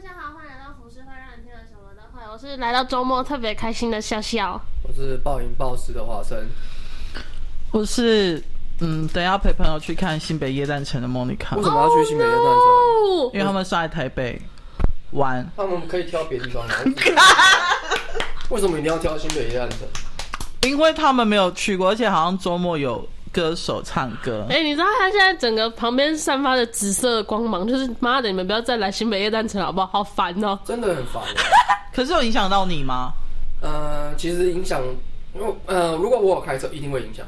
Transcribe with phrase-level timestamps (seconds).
[0.00, 2.32] 大家好，欢迎来到服饰会，让你听了什么都会。
[2.32, 4.60] 我是来到周末特别开心的笑笑。
[4.84, 6.38] 我是暴饮暴食的华生。
[7.72, 8.40] 我是
[8.78, 11.56] 嗯，等一下陪朋友去看新北夜诞城的莫妮卡。
[11.56, 13.34] 为什么要去新北夜诞城？Oh, no!
[13.34, 14.40] 因为他们上来台北
[15.10, 15.50] 玩。
[15.56, 16.74] 他们可以挑别的地方吗？
[18.50, 19.78] 为什么一定要挑新北夜诞城？
[20.62, 23.04] 因为他们没有去过，而且好像周末有。
[23.32, 29.86] 歌手唱歌，哎、欸，你知道他现在整个旁边散发的紫色的光芒，就是妈的，你们不要再来新北夜诞城好不好？
[29.86, 31.22] 好烦哦、喔，真的很烦。
[31.94, 33.12] 可是有影响到你吗？
[33.60, 34.80] 呃，其实影响，
[35.34, 37.24] 因为呃，如果我有开车，一定会影响；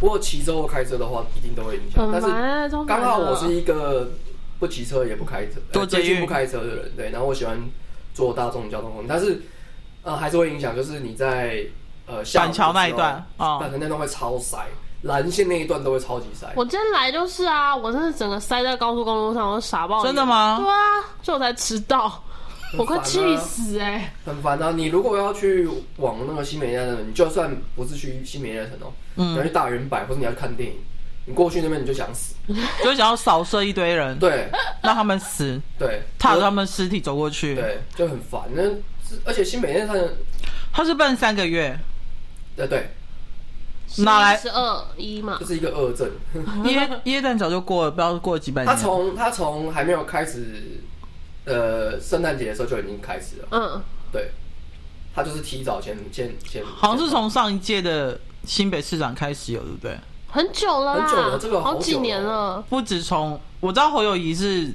[0.00, 2.08] 我有骑车或开车的话，一定都会影响。
[2.12, 4.10] 但是刚好我是一个
[4.58, 7.10] 不骑车也不开车，都接近不开车的人，对。
[7.10, 7.58] 然后我喜欢
[8.14, 9.42] 坐大众交通工具，但是
[10.02, 11.64] 呃，还是会影响，就是你在
[12.06, 14.58] 呃板桥那一段啊，板桥那段会超塞。
[15.02, 16.46] 蓝线那一段都会超级塞。
[16.56, 20.02] 我今天来就是啊，我真是整个塞在高速公路上，我傻爆。
[20.04, 20.58] 真的吗？
[20.60, 20.78] 对啊，
[21.22, 22.22] 所以我才迟到，啊、
[22.78, 24.12] 我快气死哎、欸！
[24.24, 24.72] 很烦啊！
[24.74, 30.76] 你如果要去往那个新美那的，你就算不是去新美那城哦，嗯，你要去大圆百或者你要看电影，
[31.26, 32.34] 你过去那边你就想死，
[32.84, 34.48] 就想要扫射一堆人，对，
[34.82, 38.40] 让他们死，对，踏着他们尸体走过去，对，就很烦。
[38.54, 38.62] 那
[39.24, 40.08] 而且新美那城，
[40.72, 41.76] 他是办三个月，
[42.56, 42.88] 对对。
[43.98, 45.36] 哪来十二一嘛？
[45.38, 46.10] 这是一个恶症。
[46.64, 48.66] 耶耶诞早就过了，不知道过了几百年。
[48.66, 50.80] 他从他从还没有开始，
[51.44, 53.48] 呃，圣诞节的时候就已经开始了。
[53.50, 54.30] 嗯，对，
[55.14, 59.98] 他就是提早前前前，好像是从上一届的新北市长开始有，对不对？
[60.28, 62.64] 很久了，很久了，这个好，好几年了。
[62.68, 64.72] 不止从我知道侯友宜是。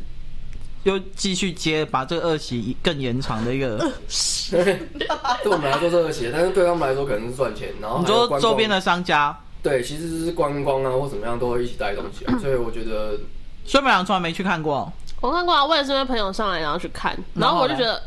[0.87, 3.77] 又继续接，把这个恶习更延长的一个。
[4.49, 7.73] 对我们来说是恶习，但是对他们来说可能是赚钱。
[7.81, 12.39] 然后你说周边的商家，对，其实是观光啊或怎么样都会一起带动起来。
[12.39, 13.19] 所以我觉得，
[13.65, 14.89] 孙美良从来没去看过。
[15.19, 18.01] 我看过啊，我也是因为朋友上来然后去看，然后我就觉得，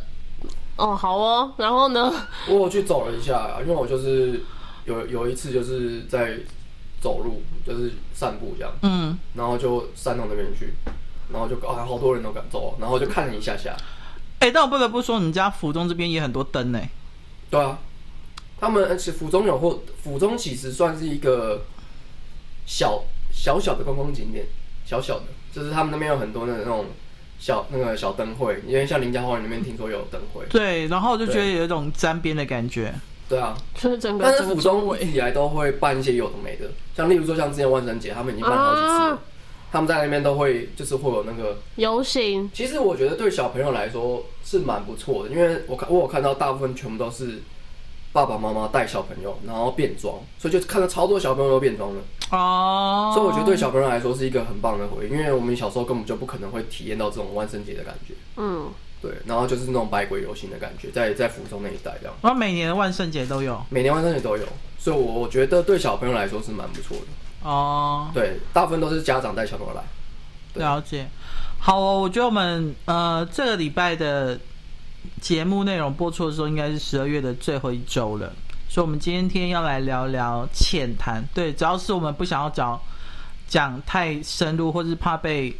[0.77, 1.53] 哦，好哦。
[1.59, 2.11] 然后呢，
[2.49, 4.41] 我有去走了一下，因为我就是
[4.87, 6.39] 有有一次就是在
[7.03, 10.73] 走路，就是散步这样，嗯，然后就散到那边去。
[11.33, 13.77] 然后就啊，好多人都敢走，然后就看了一下下。
[14.41, 16.81] 哎、欸，但我不得不说，你们家府中这边也很多灯呢。
[17.51, 17.79] 对啊，
[18.59, 21.63] 他们而且府中有或府中其实算是一个
[22.65, 24.47] 小小小的观光景点，
[24.87, 26.87] 小小的，就是他们那边有很多的那种
[27.39, 30.45] 小那个小灯会，因为像林家花园那边听说有灯会。
[30.49, 32.95] 对，然后我就觉得有一种沾边的感觉。
[33.29, 34.25] 对啊，就是整个。
[34.25, 39.11] 但是府中一直以来都会办一些有的没的，像例如说像之前万圣节，他们已经办好几次了。
[39.11, 39.19] 啊
[39.73, 42.51] 他们在那边都会，就是会有那个游行。
[42.53, 47.41] 其实我觉得对小朋友来说是蛮不错的，因为我看我有看到大部分全部都是
[48.13, 52.01] 爸爸妈妈带小朋友，然后变装，所以就看到超多小朋友都变装了。
[52.31, 53.13] 哦。
[53.15, 58.15] 所以我觉得对小朋友来说是一个很棒的回忆，因为我们小时候根本就不可能会体验到这种万圣节的感觉。
[58.37, 58.69] 嗯。
[59.03, 62.15] 对，然后就是那种百鬼游行的感觉，在在福州那一带这样。
[62.21, 63.59] 然后每年的万圣节都有。
[63.71, 64.45] 每年万圣节都有，
[64.79, 67.05] 所以我我觉得对小朋友来说是蛮不错的。
[67.43, 69.83] 哦，oh, 对，大部分都是家长带小朋友来。
[70.55, 71.09] 了解，
[71.59, 74.39] 好哦，我觉得我们呃这个礼拜的
[75.21, 78.33] 节目内容播出的时候，应该是十二月的最后一周了，
[78.69, 81.25] 所以，我们今天要来聊聊浅谈。
[81.33, 82.79] 对，只要是我们不想要讲
[83.49, 85.57] 讲太深入，或是怕被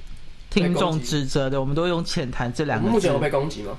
[0.51, 2.93] 听众指责的，我们都用浅谈这两个字。
[2.93, 3.73] 目前有被攻击吗？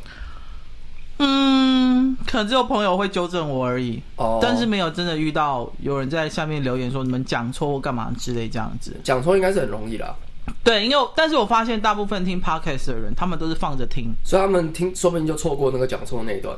[1.18, 8.96] 嗯，可能只有朋友会纠正我而已，哦，但是没有真的遇到有人在下面留言说你们讲错或干嘛之类这样子。
[9.04, 10.16] 讲错应该是很容易啦。
[10.64, 16.58] 对，因为但是我发现大部分听 podcast 的人，他们都是放着听，所以他们听说不定就错过那个讲错那一段。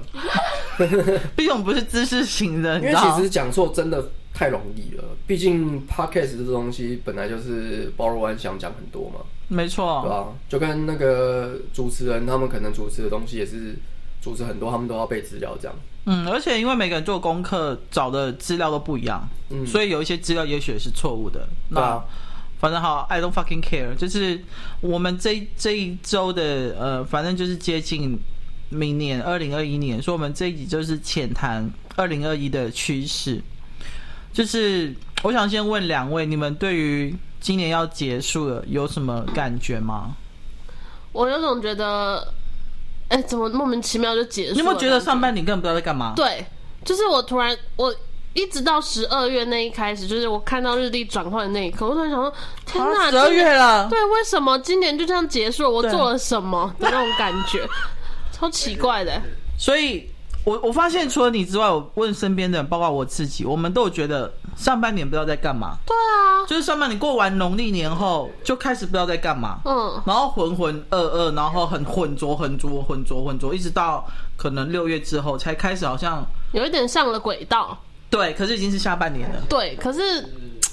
[1.35, 5.03] 毕竟我们不是知识型的，因为其实讲错真的太容易了。
[5.27, 9.19] 毕竟 podcast 这东西本来就是包罗万象，讲很多嘛。
[9.49, 10.27] 没错，对吧？
[10.47, 13.75] 就跟那个主持人，他们可能主持的东西也是。
[14.23, 15.75] 组织很多，他们都要背资料，这样。
[16.05, 21.47] 嗯，而且因为每个人做功课找的资料都不一样，嗯，所以有一些资料也许也是错误的。
[21.69, 22.03] 那、啊、
[22.59, 23.93] 反正好，I don't fucking care。
[23.95, 24.41] 就是
[24.79, 28.17] 我们这这一周的呃，反正就是接近
[28.69, 33.41] 明年二零二一年，所以我们这一集就是浅谈二零二一的趋势。
[34.31, 34.93] 就是
[35.23, 40.15] 我想先问两位，你们对于今年要结束了有什么感觉吗？
[41.11, 42.33] 我有种觉得。
[43.09, 44.53] 哎，怎么莫名其妙就结束？
[44.53, 46.13] 你有没有觉得上半年根本不知道在干嘛？
[46.15, 46.45] 对，
[46.83, 47.93] 就是我突然，我
[48.33, 52.33] 一直到十二月那一开始，就是我看到日历转换的那一刻，我突然想说：
[52.65, 53.87] 天哪，十二月了！
[53.89, 55.69] 对，为什么今年就这样结束了？
[55.69, 57.67] 我做了什么的那种感觉，
[58.31, 59.21] 超奇怪的。
[59.57, 60.09] 所以
[60.45, 65.77] 我我发现除了你之外，我问身边的人，包括我自己，我们都有觉得上半年不知道在干嘛。
[65.85, 69.59] 对啊，就是上半年过完农历年后，就开始不知道在干嘛。
[69.63, 74.05] 嗯，然后浑浑噩噩，然后很浑浊、浑浊、浑浊、浑浊，一直到
[74.35, 77.77] 可能六月之后才开始，好像有一点上了轨道。
[78.09, 79.41] 对，可是已经是下半年了。
[79.47, 80.01] 对，可是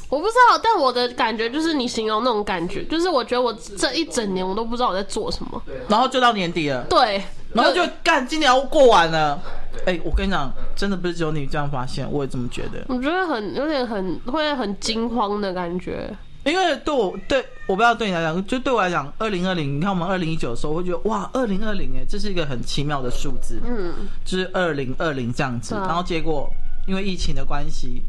[0.09, 5.63] 我不知道，但我的感觉就是你形容那种感觉，就是我觉得我这一整年我都不知道我在做什么。
[5.89, 6.85] 然后就到年底了。
[6.91, 7.23] 对。
[7.53, 9.41] 然后就干，今年要过完了。
[9.87, 12.85] 哎、欸，我跟你讲，真的不是只有你这样发现，我也这么觉得。
[12.89, 16.09] 我觉得很有点很会很惊慌的感觉。
[16.45, 23.61] 因为对我对我不知道对你来讲，就对我来讲，二零二零，你看我们二零一九的时候，我会觉得哇，二零二零哎，这是一个很奇妙的数字。
[23.65, 23.93] 嗯，
[24.25, 25.75] 就是二零二零这样子。
[25.75, 26.49] 啊、然后结果
[26.87, 28.03] 因为疫情的关系，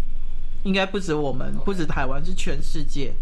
[0.63, 3.13] 应该不止我们，不止台湾，是全世界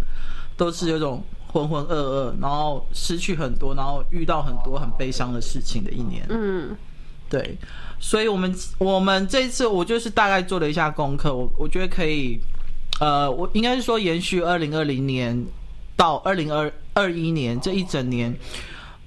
[0.57, 1.23] 都是有种。
[1.51, 6.25] 浑浑噩噩，然后失去很多，然后遇到很多很悲伤的事情的一年。
[6.29, 6.75] 嗯，
[7.29, 7.57] 对，
[7.99, 12.39] 所以我们我们这一次我就是大概做了一下功课，我我觉得可以，
[12.99, 15.45] 呃，我应该是说延续二零二零年
[15.95, 18.33] 到二零二二一年这一整年。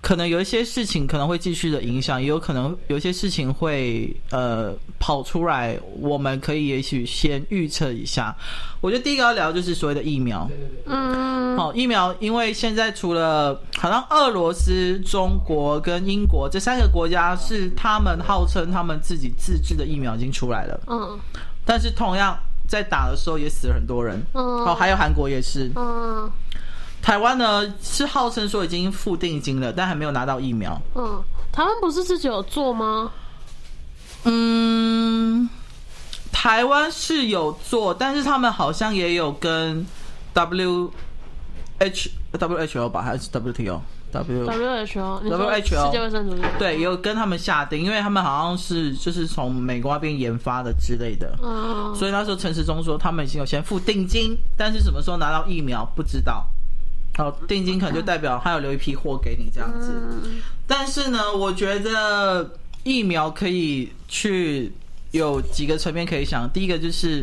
[0.02, 8.36] 可能有一些事情可能会继续的影响，也有可能有一些事情会呃跑出来，我们可以也许先预测一下。
[8.80, 10.50] 我觉得第一个要聊就是所谓的疫苗，
[10.86, 21.16] 嗯，好，疫苗，因为现在除了好像俄罗斯、中国跟英国这三个国家是他们号称他们自己自制的疫苗已经出来了，嗯，
[21.64, 26.28] 但是同样在打的时候也死了很多人，嗯，好，还有韩国也是，嗯。
[27.02, 30.80] 台湾呢是号称说已经付定金了，但还没有拿到疫苗。
[30.94, 31.20] 嗯，
[31.50, 33.10] 台湾不是自己有做吗？
[34.24, 35.50] 嗯，
[36.30, 39.84] 台湾是有做，但是他们好像也有跟
[40.32, 40.92] W
[41.80, 43.82] H W H O 吧，还是 W T O
[44.12, 51.36] W W H O W H O 世界卫生组织对，有跟他们下定，因为他们好像是就是从美国那边研发的之类的。
[51.42, 56.46] 嗯，所以那时候陈时中说他们已经有先付定金，但是什么时候拿到疫苗不知道。
[57.14, 59.92] 好，定金可能就代表他有留一批货给你这样子，
[60.66, 62.50] 但是呢，我觉得
[62.84, 64.72] 疫苗可以去
[65.10, 66.48] 有几个层面可以想。
[66.50, 67.22] 第一个就是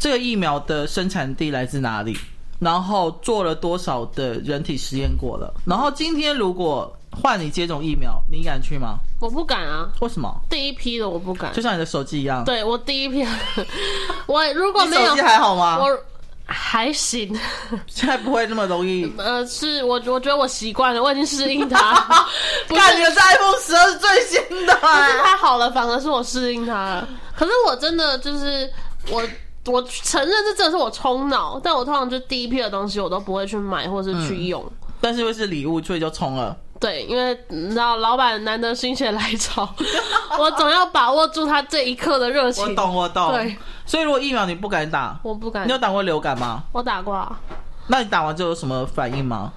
[0.00, 2.18] 这个疫苗的生产地来自哪里，
[2.58, 5.54] 然后做了多少的人体实验过了。
[5.64, 8.98] 然后今天如果换你接种疫苗，你敢去吗？
[9.20, 9.88] 我不敢啊。
[10.00, 10.28] 为什么？
[10.50, 12.44] 第一批的我不敢，就像你的手机一样。
[12.44, 13.24] 对，我第一批，
[14.26, 15.78] 我如果没有，手机还好吗？
[15.78, 15.86] 我。
[16.46, 17.36] 还行，
[17.86, 19.12] 现在不会那么容易。
[19.18, 21.94] 呃，是我，我觉得我习惯了，我已经适应它。
[22.68, 27.08] 看你的 iPhone 十二是最新的，不是太好了，反而是我适应它了。
[27.36, 28.70] 可是我真的就是
[29.10, 29.22] 我，
[29.66, 34.62] 我承认这真的是我冲脑，但我通常就第一批的东西我都不会去买或是去用。
[34.64, 36.56] 嗯、但是因为是礼物，所以就冲了。
[36.78, 39.68] 对，因为你知道老板难得心血来潮，
[40.38, 42.64] 我总要把握住他这一刻的热情。
[42.64, 43.32] 我懂，我懂。
[43.32, 45.66] 对，所以如果疫苗你不敢打，我不敢。
[45.66, 46.62] 你有打过流感吗？
[46.72, 47.38] 我打过啊。
[47.88, 49.52] 那你打完之后有什么反应吗？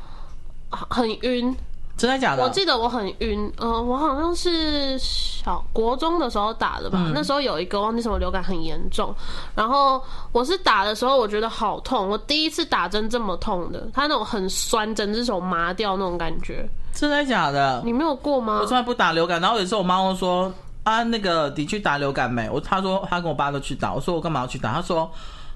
[0.70, 1.56] 很晕。
[1.98, 2.42] 真的假的？
[2.42, 6.98] 我记得我很晕，嗯、呃，我好像是小国中的时候打的吧。
[6.98, 9.14] 嗯、那时候有一个忘记什么流感很严重，
[9.54, 10.02] 然后
[10.32, 16.66] 我是打的时候我觉得好痛，我第一次打针这么痛的，它那种很酸，整只手麻掉那种感觉。
[17.00, 17.82] 真的假的？
[17.86, 18.60] 你没有过吗？
[18.62, 20.52] 我从来不打流感，然后有时候我妈会说
[20.84, 22.50] 啊，那个你去打流感没？
[22.50, 24.74] 我她说她跟我爸都去打，我说我干嘛要去打？
[24.74, 25.10] 她说。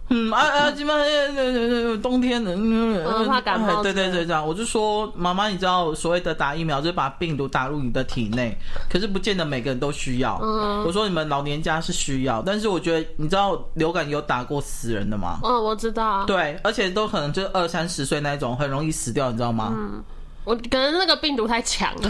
[0.10, 3.82] 嗯啊啊，基本上冬天的，嗯，怕感冒。
[3.82, 8.56] 对对对，这样我就说，妈妈，你知道所谓的打疫苗，就是把病毒打入你的体内，
[8.90, 10.38] 可是不见得每个人都需要。
[10.44, 15.40] 嗯，我说你们老年家是需要，但是我觉得，你知道流感有打过死人的吗？
[15.42, 16.26] 嗯，我知道。
[16.26, 19.72] 对，而且都可能就二三十岁那种，很容易死掉，你知道吗？
[19.74, 20.04] 嗯。
[20.46, 22.10] 我可能那个病毒太强了，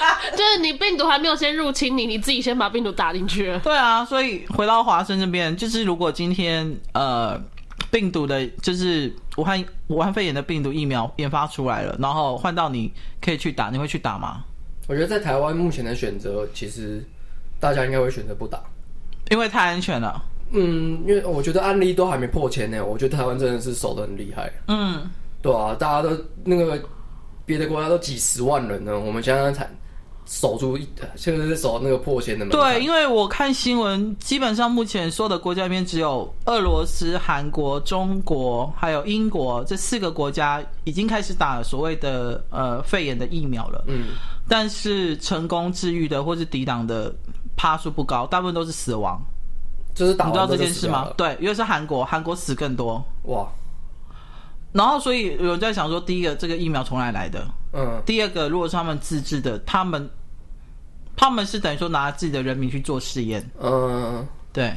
[0.32, 3.58] 就是你病毒还没有先入侵你，你自己先把病毒打进去了。
[3.60, 7.38] 对啊，所以回到华生这边，就是如果今天呃
[7.90, 14.42] 病毒的，就是武汉武汉肺炎的病毒疫苗研发出来了，然后换到你可以去打，你会去打吗？
[14.86, 17.04] 我觉得在台湾目前的选择，其实
[17.60, 18.58] 大家应该会选择不打，
[19.30, 20.22] 因为太安全了。
[20.52, 24.50] 嗯，因为我觉得案例都还没破千呢，我觉得台湾真的是守的很厉害。
[24.68, 25.06] 嗯，
[25.42, 26.82] 对啊，大家都那个。
[27.48, 29.66] 别的国家都几十万人呢，我们现在才
[30.26, 30.86] 守住一，
[31.16, 32.60] 现在是守那个破千的门槛。
[32.60, 43.82] 对，因为我看新闻，基本上目前所有的国家里面，只有俄罗斯、韩国、中国还有英国这四个国家已经开始打所谓的呃肺炎的疫苗了。
[43.86, 44.08] 嗯，
[44.46, 47.10] 但是成功治愈的或是抵挡的
[47.56, 49.18] 趴数不高，大部分都是死亡。
[49.94, 51.08] 就是打，你知道这件事吗？
[51.16, 53.02] 对，因为是韩国，韩国死更多。
[53.22, 53.48] 哇。
[54.72, 57.46] 然后，所以有人在想说，第一个，这个疫苗从哪来的？
[57.72, 58.02] 嗯。
[58.04, 60.10] 第二个，如果是他们自制的，他们
[61.16, 63.46] 他他们是等于说拿自己的人民去做试验。
[63.60, 64.72] 嗯，对。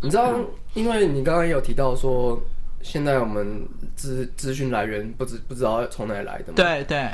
[0.00, 0.34] 你知道，
[0.72, 2.40] 因为你刚刚也有提到说，
[2.80, 6.54] 现在我们资资讯来源不知不知道从哪里来的嘛？
[6.56, 7.06] 对对。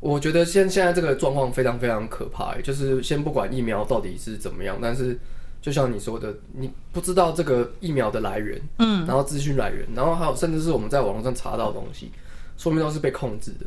[0.00, 5.16] 我觉得现现在这个状况非常非常可怕，就是先不管疫苗到底是怎么样，但是
[5.60, 12.10] 就像你说的，你不知道这个疫苗的来源，嗯，然后资讯来源，然后还有甚至是我们在网络上查到的东西，
[12.56, 13.66] 说明都是被控制的。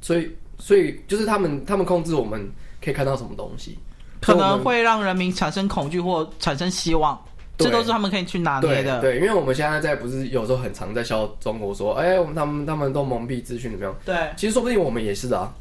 [0.00, 2.50] 所以，所以就是他们他们控制我们
[2.82, 3.78] 可以看到什么东西，
[4.20, 7.22] 可能会让人民产生恐惧或产生希望，
[7.58, 8.98] 这都是他们可以去拿捏的。
[9.02, 13.94] 对，对，因为我们现在在不是有时候很常在笑中国说，哎、欸，我们他们他们都蒙蔽资讯怎么样？
[14.06, 15.52] 对，其实说不定我们也是的啊，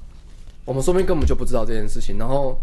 [0.64, 2.18] 我们说不定根本就不知道这件事情。
[2.18, 2.58] 然后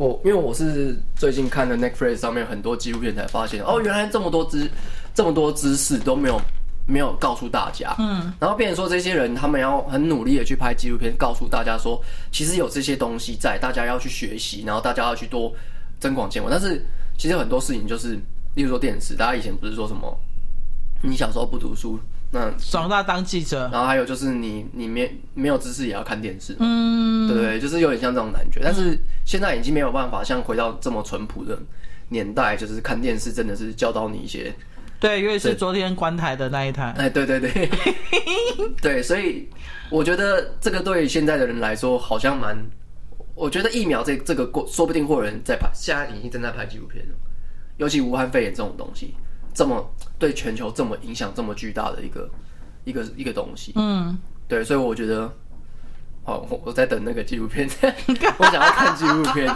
[0.00, 4.66] 我因为我是最近看的 Netflix 上面很多纪录片才发现，哦，原来这么多知
[5.12, 6.40] 这么多知识都没有。
[6.86, 12.02] 没有告诉大家，嗯，然后变成说这些人他们要很努力的去拍纪录片，告诉大家说，
[12.32, 15.54] 其实有这些东西在，大家要去学习，然后大家要去多
[16.00, 16.50] 增广见闻。
[16.50, 16.84] 但是
[17.16, 18.18] 其实很多事情就是，
[18.56, 20.18] 例如说电视，大家以前不是说什么，
[21.00, 21.96] 你小时候不读书，
[22.32, 28.60] 那长大当记者，然后还有就是你你没没有知识也要看电视，嗯，对对，就是有点像这种感觉。
[28.62, 31.58] 但是现在已经没有办法像回到这么淳朴的
[32.08, 34.54] 年代，就是看电视真的是教导你一些。
[35.00, 36.94] 对，因为是昨天关台的那一台。
[36.98, 37.68] 哎，对对对，
[38.80, 39.48] 对，所以
[39.90, 42.56] 我觉得这个对现在的人来说好像蛮，
[43.34, 47.14] 我觉得疫苗这这个过，说不定会有人在拍，现在已经正在拍纪录片了。
[47.78, 49.14] 尤其武汉肺炎这种东西，
[49.54, 49.88] 这么
[50.18, 52.30] 对全球这么影响这么巨大的一个
[52.84, 55.32] 一个一个东西，嗯，对，所以我觉得，
[56.24, 57.68] 好，我我在等那个纪录片，
[58.38, 59.54] 我想要看纪录片。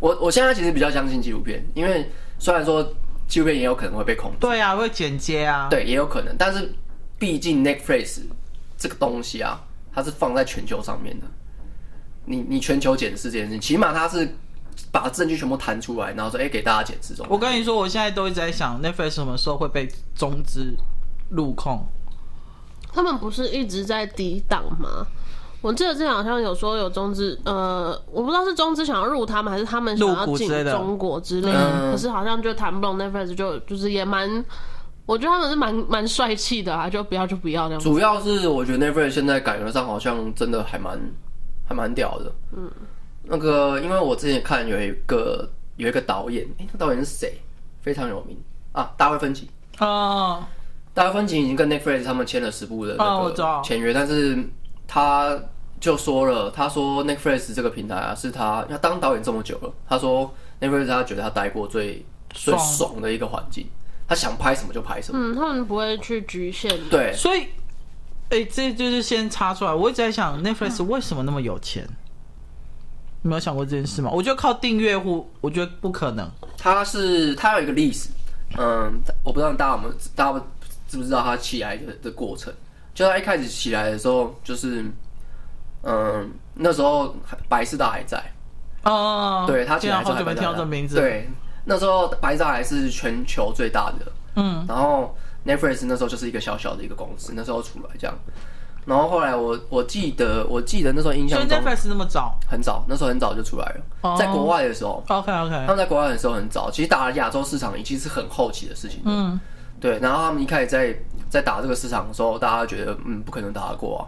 [0.00, 2.92] 我我现在其实比较相信纪录片，因为虽然说。
[3.30, 6.34] 纪录片也有可能会被控制，对啊，会剪接啊，对，也有可能。
[6.36, 6.68] 但是
[7.16, 8.22] 毕竟 Netflix
[8.76, 11.26] 这个东西啊，它是放在全球上面的。
[12.24, 14.34] 你你全球检视这件事情，起码它是
[14.92, 17.26] 把证据全部弹出来，然后说，哎、欸，给大家解释中。
[17.28, 20.74] 我跟你说，我现在都一直在想，Netflix 什么时候会被中资
[21.30, 21.84] 入控？
[22.92, 25.06] 他们不是一直在抵挡吗？
[25.62, 31.58] 我记得之前好像有说有中资，呃，我不知道是中资想要入他们，还是他们想要进中国之类的。
[31.58, 34.42] 的可是好像就谈不拢，Netflix 就就是也蛮，
[35.04, 37.80] 我觉得他们是蛮蛮帅气的啊，就不要就不要那样。
[37.80, 40.98] 主要是我觉得 Netflix 现在感觉上好像真的还蛮
[41.68, 42.32] 还蛮屌的。
[42.56, 42.70] 嗯，
[43.30, 47.40] 那个因为我之前看有一个有一个导演，哎、欸，那导演是谁？
[47.80, 48.36] 非常有名
[48.72, 50.46] 啊，大卫芬奇啊，
[50.92, 54.38] 大卫芬奇已经跟 Netflix 他们签了十部的那个签约，但是。
[54.92, 55.38] 他
[55.78, 63.68] 就说了，他说 Netflix 这个平台啊，是他他当导演这么久了，他说 Netflix 他觉得他待过最最爽的一个环境，
[64.08, 65.18] 他想拍什么就拍什么。
[65.22, 66.76] 嗯，他们不会去局限。
[66.90, 67.42] 对，所以，
[68.30, 69.72] 哎、欸，这就是先插出来。
[69.72, 71.84] 我一直在想，Netflix 为什么那么有钱？
[71.88, 71.96] 嗯、
[73.22, 74.10] 你没有想过这件事吗？
[74.12, 76.30] 我觉得靠订阅户，我觉得不可能。
[76.56, 78.08] 他是他有一个历史，
[78.58, 80.44] 嗯，我不知道大家有没有，大家
[80.88, 82.52] 知不知道他起来的的过程？
[82.94, 84.84] 就他一开始起来的时候，就是，
[85.82, 87.14] 嗯，那时候
[87.48, 88.22] 百事达还在
[88.82, 91.28] 哦，对他起来好久没听这名字，对，
[91.64, 95.14] 那时候百事达还是全球最大的，嗯，然后
[95.46, 98.18] Netflix 那时候就是一个小小的一个公司，那时候出来这样，
[98.90, 109.40] 然后后来我我记得我记得那时候印象中，Netflix 那么早，很早，那时候很早就出来了，oh, 在国外的时候，OK OK，他们在国外的时候很早，其实打了亚洲市场已经是很后期的事情，嗯，
[109.78, 110.94] 对，然后他们一开始在。
[111.30, 114.02] 在打这个市场的时候，大家觉得嗯不可能打得过啊。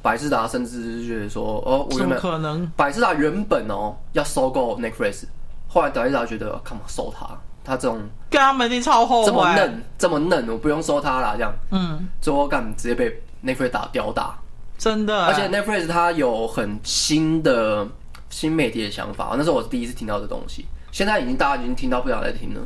[0.00, 5.24] 百事达甚至觉得说哦，我原本可能百事达原本哦要收购 Netflix，
[5.66, 7.26] 后来百事达觉得干嘛收他？
[7.64, 7.98] 他这种
[8.30, 11.52] 跟他们一定超厚，这么嫩这么嫩，我不用收他了这样。
[11.72, 13.10] 嗯，最后干直接被
[13.44, 14.38] Netflix 打吊打，
[14.76, 15.26] 真的。
[15.26, 17.86] 而且 Netflix 它有很新的
[18.30, 22.60] 新媒体的想法，那时候我是第一次听到这东西，现在已经大家已经听到不想再听了。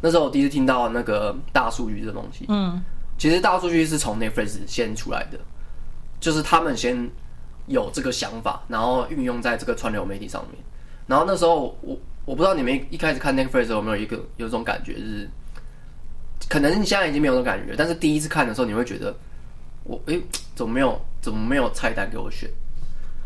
[0.00, 2.82] 那时候我第一次听到那个大数据这东西，嗯。
[3.18, 5.38] 其实大数据是从 Netflix 先出来的，
[6.20, 7.10] 就是他们先
[7.66, 10.62] 有这个想法，然后运用在这个串流媒体上面。
[11.06, 15.26] 然后那时候我我不知道你们一开始看 Netflix 有没有一个有种感觉，就是
[16.46, 19.16] 可能你现在已经没有这种感觉，但是第一次看的时候你会觉得
[19.86, 20.20] 我哎
[20.54, 22.48] 怎么没有怎么没有菜单给我选？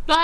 [0.07, 0.17] 对，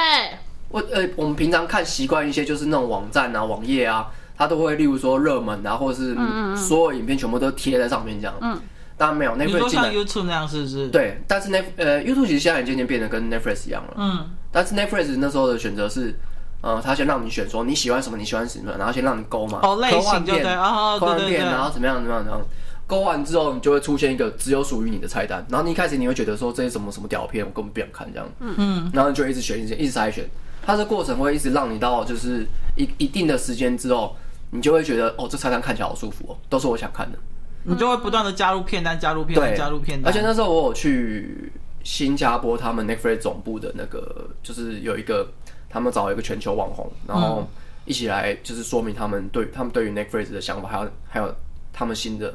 [0.69, 6.16] 我呃我们平常看习惯一些就是那种网站啊网页啊，它都会例如说热门啊，或者是
[6.57, 8.35] 所有影片全部都贴在上面这样。
[8.40, 8.61] 嗯。
[8.99, 10.88] 当然没有，Netflix 像 YouTube 那样是不是？
[10.88, 13.93] 对，但是 Net 呃 YouTube 其实现在也渐渐变得跟 Netflix 一样了。
[13.99, 14.31] 嗯。
[14.50, 16.19] 但是 Netflix 那时候的选择是，
[16.62, 19.61] 呃，他先让你选说你喜欢什么，你喜欢什么，然后先让你勾嘛。
[19.62, 22.47] 哦，类型对对啊，科幻片，然后怎么样怎么样怎么样，
[22.87, 28.28] 勾完之后你就会出现一个只有属于你的菜单，然后你一开始你会觉得说这是什么什么屌片，我根本不想看这样。
[28.40, 28.90] 嗯嗯。
[28.95, 30.25] 然后你就一直选一直一直筛选，
[30.62, 34.14] 它的过程会一直让你到就是一一定的时间之后，
[34.50, 37.19] 你就会觉得哦，这菜单看起来好舒服哦，都是我想看的。
[37.64, 40.09] 你就会不断的加入片单，加入片单，加入片单。
[40.09, 41.52] 而且那时候我有去
[41.83, 45.28] 新加坡，他们 Netflix 总部的那个，就是有一个
[45.69, 47.45] 他们找一个全球网红，然后
[47.85, 51.35] 一起来就是说明他们对他们对于 Netflix 的想法，还有还有
[51.73, 52.33] 他们新的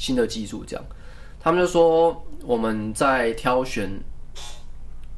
[0.00, 0.84] 新的技术这样。
[1.38, 3.90] 他们就说我们在挑选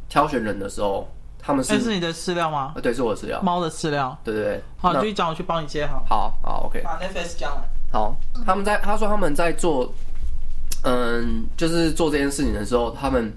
[0.09, 1.09] 挑选人的时候，
[1.39, 2.75] 他们是，是你的饲料吗？
[2.83, 4.17] 对，是我的饲料，猫的饲料。
[4.25, 6.05] 对对对，好，你就讲我去帮你接好。
[6.09, 6.83] 好，好，OK。
[6.83, 7.65] 把 Netflix 讲了。
[7.93, 9.93] 好，他们在他说他们在做，
[10.85, 13.33] 嗯，就是做这件事情的时候，他们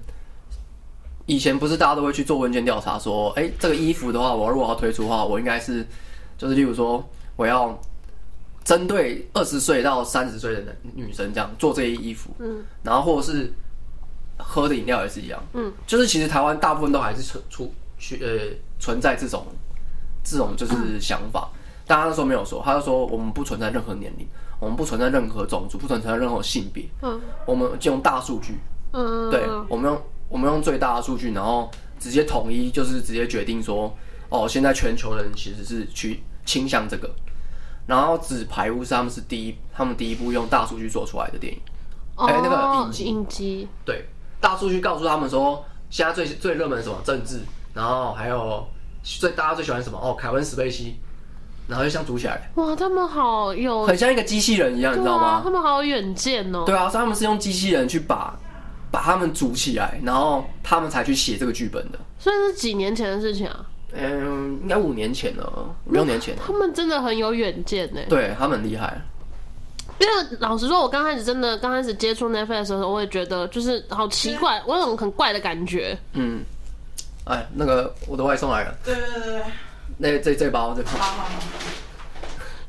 [1.26, 5.86] 以前不是大家都会去做问卷调查，说，哎，这个衣服的话，我如果要推出的话，我应该是，
[6.36, 7.04] 就是例如说，
[7.36, 7.78] 我要
[8.66, 13.50] 针对二十岁到三十岁的女生这样做这些衣服，嗯，然后或者是
[14.36, 19.46] 喝的饮料也是一样，嗯，就是其实台湾大部分都还是存出去呃存在这种
[20.24, 21.48] 这种就是想法，
[21.86, 24.26] 但他那时候没有说，他就说我们不存在任何年龄。
[24.58, 26.82] 我们不存在任何种族，不存在任何性别。
[27.02, 28.54] 嗯，我们就用大数据。
[28.94, 31.70] 嗯，对，我们用我们用最大的数据，然后
[32.00, 33.94] 直接统一，就是直接决定说，
[34.30, 37.14] 哦，现在全球人其实是去倾向这个。
[37.86, 41.60] 然后纸牌屋是他们是第一，他们第一部用大数据做出来的电影。
[42.16, 43.04] 哦，欸、那个影集。
[43.04, 43.68] 影集。
[43.84, 44.08] 对，
[44.40, 47.40] 大数据告诉他们说，现在最最热门什么政治，
[47.74, 48.66] 然后还有
[49.02, 50.96] 最大家最喜欢什么哦，凯文史贝西。
[51.68, 55.40] 然后就像组起来，哇，他们好有，很像一个机器人一样，啊、你知道吗？
[55.42, 56.62] 他们好有远见哦。
[56.64, 58.38] 对啊，所以他们是用机器人去把
[58.92, 61.98] 把他们组起来，然后他们才去写这个剧本的。
[62.20, 63.66] 所以是几年前的事情啊？
[63.92, 66.36] 嗯，应该五年前了，五六年前。
[66.36, 68.00] 他们真的很有远见呢。
[68.08, 69.00] 对，他们很厉害。
[69.98, 75.96] 因为老实说，我刚开始真的刚开始接触 Netflix 的时候，我也觉得就是好奇怪，我有种很怪的感觉。
[76.12, 76.42] 嗯。
[77.24, 78.74] 哎，那个我的外送来了。
[78.84, 79.42] 对对对对。
[79.98, 80.90] 那这这包这包，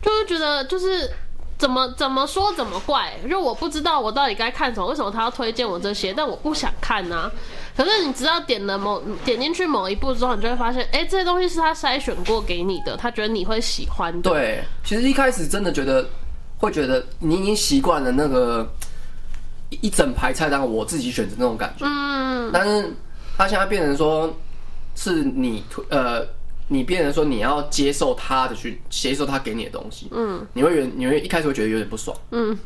[0.01, 1.09] 就是觉得就是
[1.57, 7.31] 怎么怎么说怎么怪，就我不知道我到底该看什么，为什么他要推荐我这些，但我不想看呢、啊。
[7.75, 14.29] 可是你知道点了某点进去某一步之后，你就会发现，哎、欸，这些东西是他筛选过给你的，他觉得你会喜欢的。
[14.29, 16.07] 对，其实一开始真的觉得
[16.57, 18.67] 会觉得你已经习惯了那个
[19.69, 22.93] 一整排菜单我自己选择那种感觉，嗯，但是
[23.36, 24.32] 他现在变成说
[24.95, 26.23] 是你推呃。
[26.69, 32.58] 你变成说你要接受他的去接受他给你的东西，嗯，你会原你会一开始会觉得有点不爽，嗯，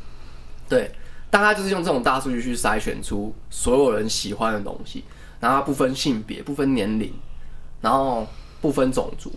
[0.67, 0.91] 对，
[1.29, 5.03] 大概就是用这种大数据去筛选出所有人喜欢的东西，
[5.39, 7.13] 然后它不分性别、不分年龄，
[7.79, 8.25] 然后
[8.59, 9.31] 不分种族，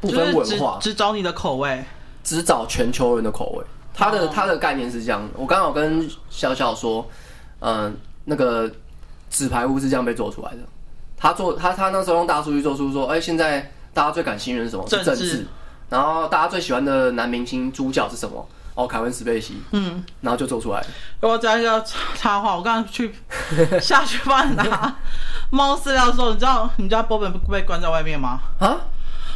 [0.00, 1.82] 不分文化，只找你的口味，
[2.22, 3.64] 只找全球人的口味。
[3.94, 7.08] 他的他的概念是这样，我刚好跟小小说，
[7.60, 8.70] 嗯，那个
[9.30, 10.58] 纸牌屋是这样被做出来的。
[11.16, 14.84] 他做他他那时候用大数据做出说，哎、欸，现在大家最感兴趣是什么？
[14.86, 15.06] 政治。
[15.06, 15.46] 政治。
[15.88, 18.46] 然后大家最喜欢的男明星主角是什么？
[18.74, 19.62] 哦，凯文史贝西。
[19.70, 20.04] 嗯。
[20.20, 20.84] 然后就做出来。
[21.20, 21.82] 我讲一个
[22.14, 23.14] 插话，我刚刚去
[23.80, 24.94] 下去帮你拿
[25.50, 28.40] 猫饲料的时候，你知道你家波本不被关在外面吗？
[28.58, 28.76] 啊？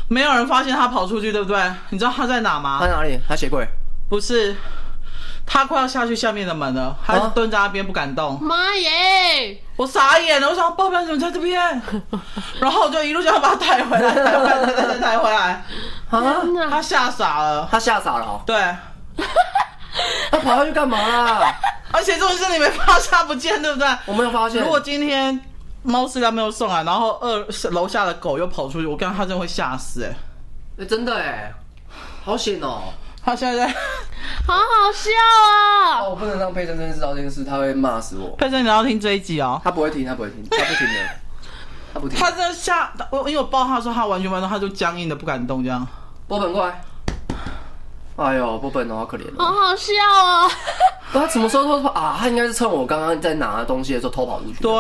[0.08, 1.72] 没有人发现他跑出去，对不对？
[1.90, 2.78] 你知道他在哪吗？
[2.80, 3.18] 他在哪里？
[3.28, 3.66] 他鞋柜。
[4.08, 4.56] 不是。
[5.46, 8.38] 他快要下去下面的门了，还是蹲在那边不敢动。
[8.40, 9.61] 妈耶！
[9.76, 11.61] 我傻眼了，我想报表怎么在这边？
[12.61, 15.64] 然后我就一路就要把他带回来，带回来，带带带回来。
[16.11, 16.22] 啊！
[16.70, 18.42] 他吓傻了，他吓傻了、喔。
[18.46, 18.57] 对，
[20.31, 21.55] 他跑下去干嘛啦？
[21.92, 23.88] 而且这种事你没发现他不见，对不对？
[24.07, 24.62] 我没有发现。
[24.62, 25.40] 如果今天
[25.83, 30.12] 猫饲料没有送来，然后二楼下的狗又跑出去，我刚刚他真的会吓死哎、欸！
[30.12, 31.55] 哎、欸，真的哎、欸，
[32.24, 32.94] 好险哦、喔！
[33.24, 33.66] 他现在，
[34.46, 36.00] 好好笑啊！
[36.02, 38.35] 哦，我不能让佩珍珍知道这件事，他会骂死我。
[38.37, 39.61] 佩珍，你要听这一集哦。
[39.62, 41.09] 他不会听，他不会听，他不听的，
[41.94, 42.18] 他不听。
[42.18, 45.87] 他在下我，因为我抱他的时候，他完全完全，他就僵硬的不敢动，这样。
[46.26, 46.83] 波本过来。
[48.16, 49.24] 哎呦，波本哦，好可怜。
[49.38, 50.50] 好好笑哦。
[51.12, 52.16] 他什么时候偷跑啊？
[52.20, 54.62] 他应该是趁我刚刚在拿东西的时候偷跑出去。
[54.62, 54.72] 对。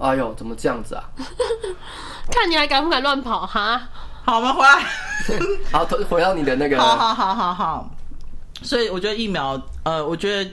[0.00, 1.04] 哎呦，怎么这样子啊？
[2.30, 3.80] 看你还敢不敢乱跑哈？
[4.24, 4.84] 好，我们回来。
[5.72, 6.78] 好，回到你的那个。
[6.78, 7.90] 好好好好好。
[8.62, 10.50] 所以我觉得疫苗，呃，我觉得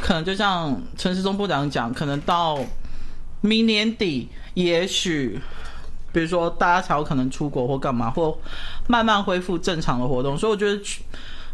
[0.00, 2.58] 可能就像陈世忠部长讲，可能到
[3.40, 5.40] 明年底，也许，
[6.12, 8.38] 比如说大家才有可能出国或干嘛，或
[8.86, 10.38] 慢慢恢复正常的活动。
[10.38, 10.80] 所以我觉得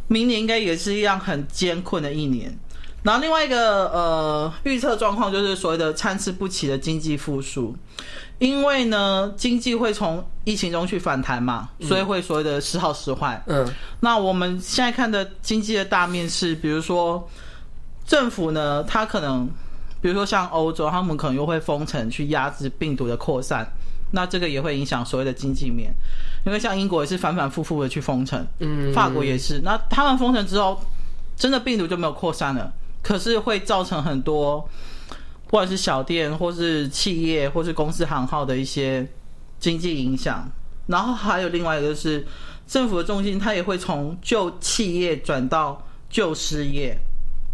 [0.07, 2.57] 明年应该也是一样很艰困的一年。
[3.03, 7.75] 然后另外一个呃预测状况就是所谓的参差不齐的经济复苏。
[8.41, 13.41] 因为呢，经济会从疫情中去反弹嘛，所以会所谓的时好时坏。
[13.47, 13.65] 嗯，
[14.01, 17.29] 那我们现在看的经济的大面是，比如说
[18.05, 19.49] 政府呢，它可能，
[20.01, 23.65] 比如说像欧洲，他们可能又会封城去压制病毒的扩散。
[24.13, 25.95] 那这个也会影响所谓的经济面，
[26.45, 29.61] 因为像英国也是反反复复的去封城，嗯，法国也是。
[29.61, 30.83] 那他们封城之后，
[31.37, 32.73] 真的病毒就没有扩散了，
[33.03, 34.69] 可是会造成很多，
[35.51, 39.05] 不管是小店或是企业或是公司行号的一些
[39.59, 40.49] 经济影响。
[40.87, 42.25] 然后还有另外一个就是
[42.69, 46.97] 政府的重心，它也会从救企业转到救失业。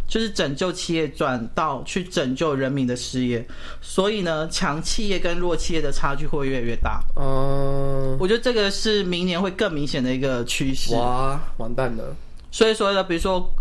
[0.09, 3.45] 就是拯救企业转到去拯救人民的失业，
[3.81, 7.01] 所以呢，强企业跟弱企业的差距会越来越大。
[7.17, 10.95] 嗯，我觉得这个是明年会更明显的一个趋势。
[10.95, 12.15] 哇，完蛋了！
[12.53, 13.53] 所以说呢，比如说，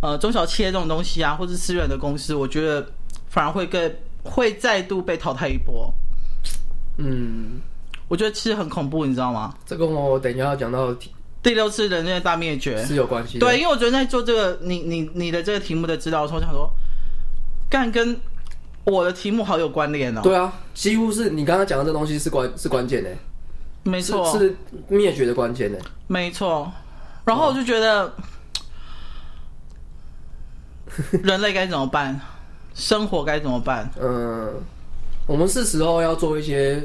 [0.00, 2.84] 呃，中小企业这种东西啊，或是私人的公司，我觉得
[3.32, 3.90] 反而会更
[4.22, 5.92] 会再度被淘汰一波。
[6.98, 7.60] 嗯，
[8.08, 9.54] 我觉得其实很恐怖，你知道吗？
[9.64, 10.94] 这个我等一下要讲到。
[11.42, 16.70] 第六次人类大灭绝是有关系，对，因为我觉得在做这个你你你的这个题目的指导的时候，我想说，
[17.68, 18.16] 干跟
[18.84, 20.20] 我的题目好有关联哦。
[20.22, 23.10] 对啊，几乎是你刚刚讲的这东西是关是关键的，
[23.82, 24.54] 没错，是
[24.86, 26.70] 灭绝的关键的，没错。
[27.24, 28.14] 然后我就觉得，
[31.24, 32.20] 人类该怎么办？
[32.74, 33.90] 生活该怎么办？
[34.00, 34.52] 嗯，
[35.26, 36.82] 我们是时候要做一些，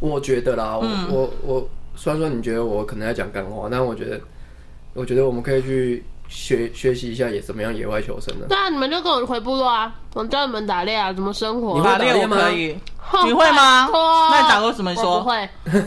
[0.00, 1.68] 我觉得啦，嗯、我我我。
[2.00, 4.20] 虽然说你觉得我可能在讲干话，但我觉得，
[4.94, 8.46] 我觉得我们可以去学学习一下，也怎么样野外求生的。
[8.46, 11.74] 对啊，你们就跟我回部落啊，我教你们打猎啊，怎么生活。
[11.74, 12.36] 你会打猎吗？
[12.36, 12.78] 可以。
[13.24, 13.88] 你会吗？
[14.30, 14.92] 那你打过什么？
[14.92, 15.20] 你说。
[15.20, 15.48] 不会。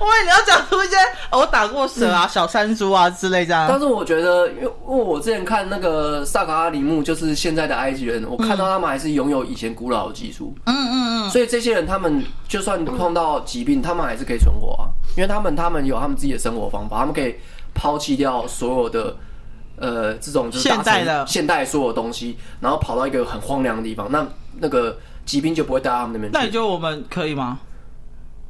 [0.00, 0.96] 我以为你要讲出一些，
[1.32, 3.66] 我打过蛇啊、 小山猪啊之类这样。
[3.68, 10.54] 但是我觉得，因为我之前看那个萨卡阿里木，就是现在的埃及人，我看到他们还是拥有以前古老的技术。
[10.66, 11.30] 嗯嗯嗯。
[11.30, 17.34] 所以这些人，他们就算碰到疾病，他们还是可以存活啊，因为他们他们有他们自己的生活方法，他们可以
[17.78, 19.16] 抛弃掉所有的
[19.76, 24.26] 呃这种就是现代的现代所有东西，然后跑到一个很荒凉的地方，那
[24.58, 26.36] 那个疾病就不会带到他们那边去。
[26.36, 27.60] 那你觉得我们可以吗？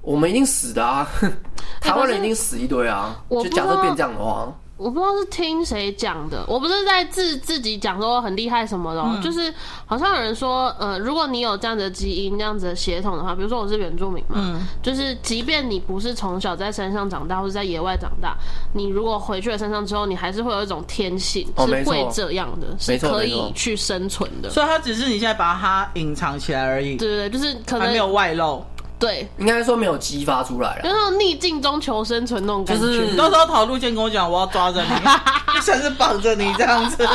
[0.01, 1.07] 我们一定死的啊！
[1.83, 3.23] 台湾人一定死一堆啊！
[3.29, 9.53] 就假设变这样的话，我不知道是听谁讲的，我不是在自自己讲说很厉害什么的，嗯、就是
[9.85, 18.37] 好像有人说，呃，如果你有这样的基因、这样子的血统的话，比如说我是原住民嘛，嗯、就是即便你不是从小在山上长大或者在野外长大，
[18.73, 24.49] 你如果回去了山上之后，你还是会有一种天性是会这样的，是可以去生存的。
[24.49, 28.64] 所以它只是你现在把它隐藏起来而已，对对对，就是可能没有外露。
[28.99, 32.83] 对，应该说没有激发出来了，就那种逆境中求生存那种感觉。
[32.85, 34.89] 就是到时候跑路线跟我讲，我要抓着你，
[35.63, 37.09] 像是绑着你这样子。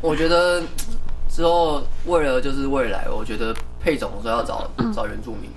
[0.00, 0.60] 我觉得
[1.32, 5.48] 之后为了就是未来，我觉得配种的时候要找找原住民，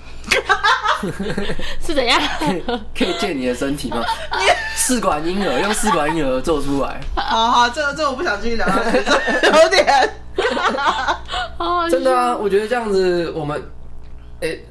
[1.84, 2.22] 是怎样？
[2.96, 4.04] 可以借你的身体吗？
[4.76, 7.02] 试管婴儿用试管婴儿做出来。
[7.16, 8.98] 好好，这个这个我不想继续聊下去，
[9.64, 10.14] 有点。
[11.90, 13.60] 真的啊，我觉得这样子我们。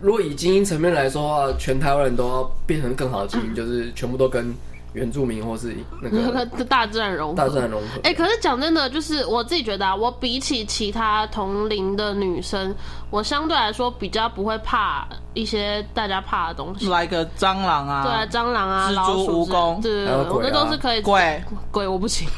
[0.00, 4.54] 如果以精英层面来说的话，全台湾人都要变成更好的精英，嗯、 就是全部都跟
[4.92, 7.35] 原住民或是那个 大自然融合。
[7.37, 7.87] 大自然融合。
[8.02, 12.74] 哎、欸，可是讲真的，就是我自己觉得啊，我比起其他同龄的女生，
[13.08, 21.00] 我相对来说比较不会怕一些大家怕的东西，来个蟑螂啊，对，蟑螂啊，蜘蛛、蜈蚣，对对对，我那都是可以。
[21.00, 22.28] 鬼鬼我不行，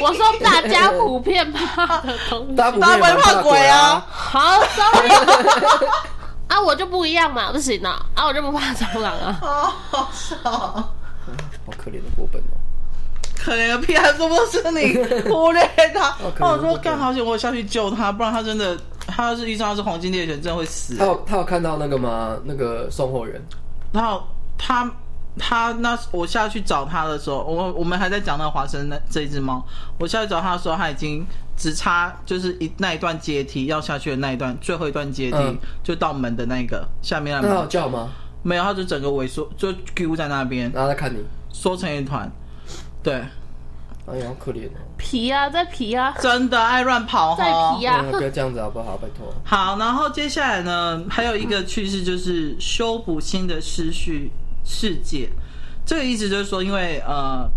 [0.00, 4.06] 我说大家普遍怕的东西，大家不会怕鬼啊。
[4.08, 4.40] 好
[4.74, 5.10] ，sorry。
[6.48, 8.04] 啊，我就不一样嘛，不行啊！
[8.14, 9.32] 啊，我就不怕蟑螂啊！
[9.40, 10.92] 好， 好笑，好
[11.76, 12.54] 可怜的波本哦，
[13.36, 14.96] 可怜个屁，还说不是你
[15.30, 16.16] 忽略他？
[16.38, 20.96] 那我说干好险，我下去救他，不然他真的，他要是遇上他是黄金猎犬，真的会死。
[20.96, 22.36] 他有他有看到那个吗？
[22.44, 23.40] 那个送货员，
[23.92, 24.22] 然后
[24.56, 24.90] 他。
[25.38, 29.64] 他那我下去找他的时候，我我们还在讲那个华生那这一只猫。
[29.98, 37.48] 我下去找他的时候，他已经只差就是一那一段阶梯要下去的那一段最后一段阶梯，嗯、就到门的那个下面那。
[37.48, 38.10] 他有叫吗？
[38.42, 40.70] 没有，他就整个萎缩，就丢在那边。
[40.72, 41.18] 然后在看你，
[41.50, 42.30] 缩成一团。
[43.02, 43.14] 对，
[44.06, 44.78] 哎呀，好可怜哦。
[44.96, 47.44] 皮啊，在皮啊，真的爱乱跑，在
[47.76, 48.96] 皮啊，不要这样子好不好？
[48.96, 49.34] 拜托。
[49.44, 54.30] 好，然后接下来呢，还有一个趋势就是修补新的失序。
[54.66, 55.30] 世界，
[55.86, 57.48] 这个意思就是说，因为呃，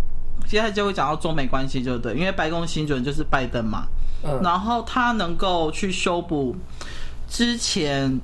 [0.47, 3.87] 接下来就会讲到中美关系，就对，因为白宫新主人就是拜登嘛，
[4.23, 6.55] 嗯，然后他能够去修补
[7.27, 8.21] 之前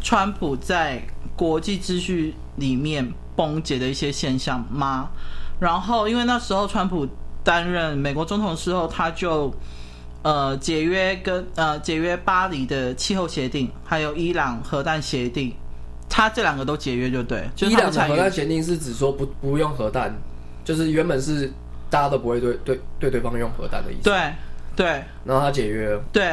[0.00, 5.10] 川普在国际秩序里面崩解的一些现象吗？
[5.58, 7.08] 然后，因为那时候川普
[7.42, 9.52] 担任美国总统的时候，他就
[10.22, 15.52] 呃解约跟呃解约巴黎的气候协定，还有伊朗核弹协定。
[16.08, 20.14] 他这两个都解约就对，就是、伊朗的核弹协定是指说不不用核弹，
[20.64, 21.52] 就是原本是
[21.90, 24.02] 大家都不会对对对对对方用核弹的意思。
[24.04, 24.32] 对
[24.74, 24.86] 对，
[25.24, 26.02] 然后他解约了。
[26.12, 26.32] 对，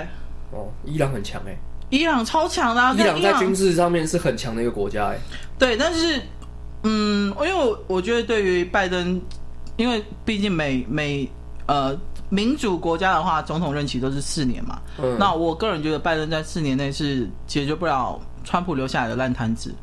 [0.52, 1.58] 哦，伊朗很强哎。
[1.90, 5.18] 伊朗超强的、啊，伊朗在军事上面是很强的一个国家哎。
[5.60, 6.20] 对，但是
[6.82, 9.22] 嗯，因为我我觉得对于拜登，
[9.78, 11.30] 因为毕竟美美
[11.68, 11.96] 呃
[12.30, 14.82] 民主国家的话，总统任期都是四年嘛。
[15.02, 15.16] 嗯。
[15.20, 19.74] 那我个人觉得拜登在四年内是解决不了川普留下来的烂摊子。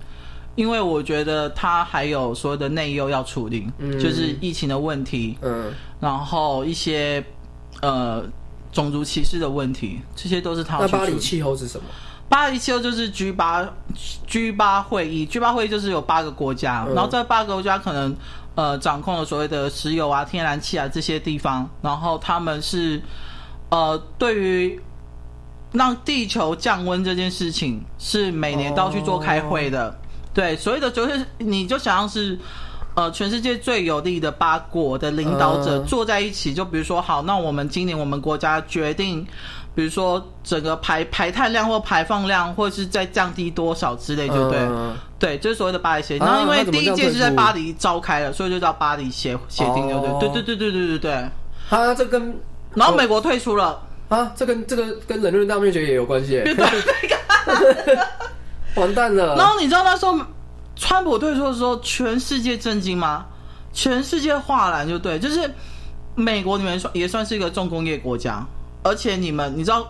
[0.57, 7.25] 因为我觉得他还有所有的内忧要处理，嗯，就是疫情的问题，嗯，然后一些
[7.81, 8.23] 呃
[8.73, 10.77] 种族歧视的问题，这些都是他。
[10.79, 11.85] 那巴黎气候是什么？
[12.29, 13.67] 巴黎气候就是 G 八
[14.27, 18.15] G 八会议，G 八会议就是有八个国家，嗯，然后这八个国家可能
[18.57, 23.01] 呃掌控了所谓的石油啊、天然气啊这些地方，然后他们是
[23.71, 24.81] 呃对于
[25.73, 29.97] 让地球降温这件事情是每年都要去做开会的，
[30.35, 32.37] 对，所谓的就是你就想象是
[32.95, 39.25] 呃全世界最有力的八国的领导者坐在一起，就比如说好，那我们今年我们国家决定，
[39.73, 44.59] 比如说整个排排碳量或排放量或是在降低多少之类，对不对？
[45.21, 46.27] 对，就是所谓的巴黎协定。
[46.27, 50.29] 然后因为第一届是在巴黎召开了，所以就叫巴黎协协定，对不对？
[50.31, 51.29] 对对对对对对
[51.69, 51.95] 他。
[51.95, 52.37] 这跟
[52.75, 53.81] 然后美国退出了。
[54.11, 56.43] 啊，这跟这个跟人类大灭绝也有关系。
[58.77, 59.37] 完蛋了！
[59.37, 60.19] 然后你知道那时候
[60.77, 63.27] 川普退出的时候，全世界震惊吗？
[63.73, 65.51] 全世界哗然，就对，就是
[66.15, 68.45] 美国你们算也算是一个重工业国家，
[68.83, 69.87] 而且你们你知道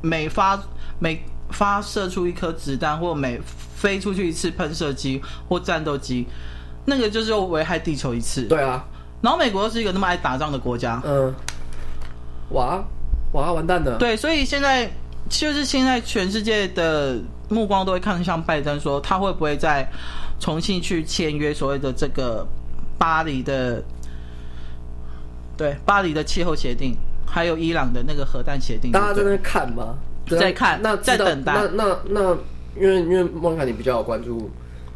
[0.00, 0.58] 每发
[0.98, 3.40] 每发射出一颗子弹，或每
[3.74, 6.26] 飞出去一次喷射机或战斗机，
[6.86, 8.42] 那个就是危害地球一次。
[8.42, 8.84] 对啊，
[9.22, 11.34] 然后美国又是一个那么爱打仗的国家，嗯，
[12.50, 12.82] 哇
[13.32, 13.96] 哇完蛋了！
[13.98, 14.90] 对，所以现在
[15.28, 17.18] 就是现在全世界的。
[17.48, 19.88] 目光都会看向拜登，说他会不会再
[20.40, 22.44] 重新去签约所谓的这个
[22.98, 23.80] 巴黎的，
[25.56, 26.92] 对巴黎的气候协定，
[27.24, 28.90] 还有伊朗的那个核弹协定。
[28.90, 29.94] 大家在那看吗？
[30.28, 31.52] 在看，那在等待。
[31.54, 32.20] 那那那，
[32.74, 34.50] 因为因为莫妮卡你比较有关注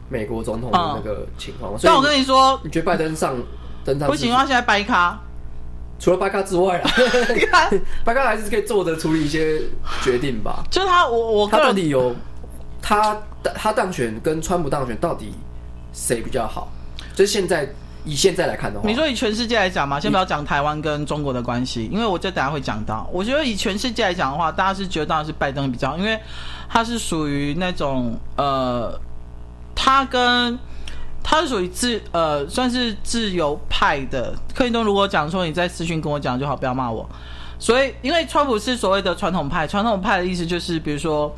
[0.08, 3.36] 美国总统的那个情况，所以我跟你说，你觉得拜登上
[3.84, 5.16] 登场不行，他现在掰咖。
[6.00, 6.90] 除了巴卡之外啊，
[8.02, 9.60] 巴卡还是可以坐着处理一些
[10.02, 10.64] 决定吧。
[10.70, 12.16] 就他，我我他到底有？
[12.82, 15.34] 他他当选跟川普当选到底
[15.92, 16.72] 谁比较好？
[17.14, 17.68] 就是现在
[18.06, 23.06] 以现在来看的话，你说以全世界来讲嘛，先不要讲台湾跟中国的关系，因为我这等下会讲到。
[23.12, 26.18] 我觉得以全世界来讲的话，大家是觉得当然是拜登比较，因为
[26.70, 28.98] 他是属于那种呃，
[29.74, 30.58] 他跟
[31.22, 34.34] 他是属于自呃算是自由派的。
[34.54, 37.08] 柯林东如果讲说你在私讯跟我讲就好，不要骂我。
[37.58, 41.34] 所以因为川普是所谓的传统派，传统派的意思就是比如说。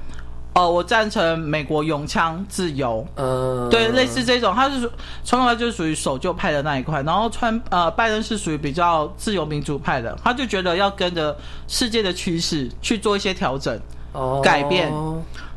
[0.54, 4.80] 呃，我赞成美国拥枪自由，呃，对，类似这种，他是
[5.24, 11.34] 传统派就是属于守旧派的那一块，然后川呃拜登是属于比较自由民主派的，他就觉得要跟着
[11.68, 13.80] 世界的趋势去做一些调整，
[14.12, 14.92] 哦，改变，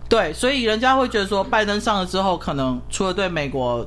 [0.08, 3.86] 对，所以人家会觉得说拜登上了之后，可能除了对美国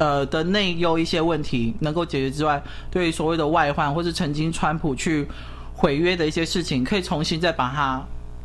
[0.00, 2.60] 呃的内忧一些问题能够解决之外，
[2.90, 5.28] 对于所谓的外患或是曾经川普去
[5.74, 8.02] 毁约的一些事情，可以重新再把它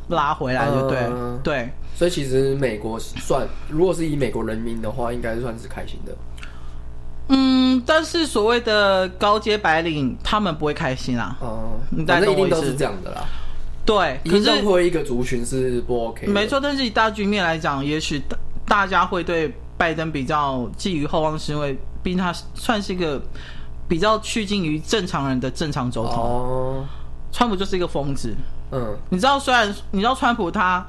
[0.10, 1.70] 拉回来，就对，嗯、对。
[1.96, 6.14] 所以其实美国算，如果是以美国人民的话，应该算是开心的。
[7.30, 11.38] 嗯，但是所谓的高阶白领，他们不会开心啊。
[11.40, 13.24] 哦、嗯，反正一定都是这样的啦。
[13.86, 16.28] 对，可是任何一个族群是不 OK。
[16.28, 18.38] 没错，但是以大局面来讲，也许大
[18.68, 23.22] 大家会对拜登比较寄予厚望，是因为毕竟他算是一个
[23.88, 26.16] 比较趋近于正常人的正常总统。
[26.16, 26.86] 哦，
[27.32, 28.36] 川普就是一个疯子。
[28.72, 30.86] 嗯，你知道，虽然你知道川普他。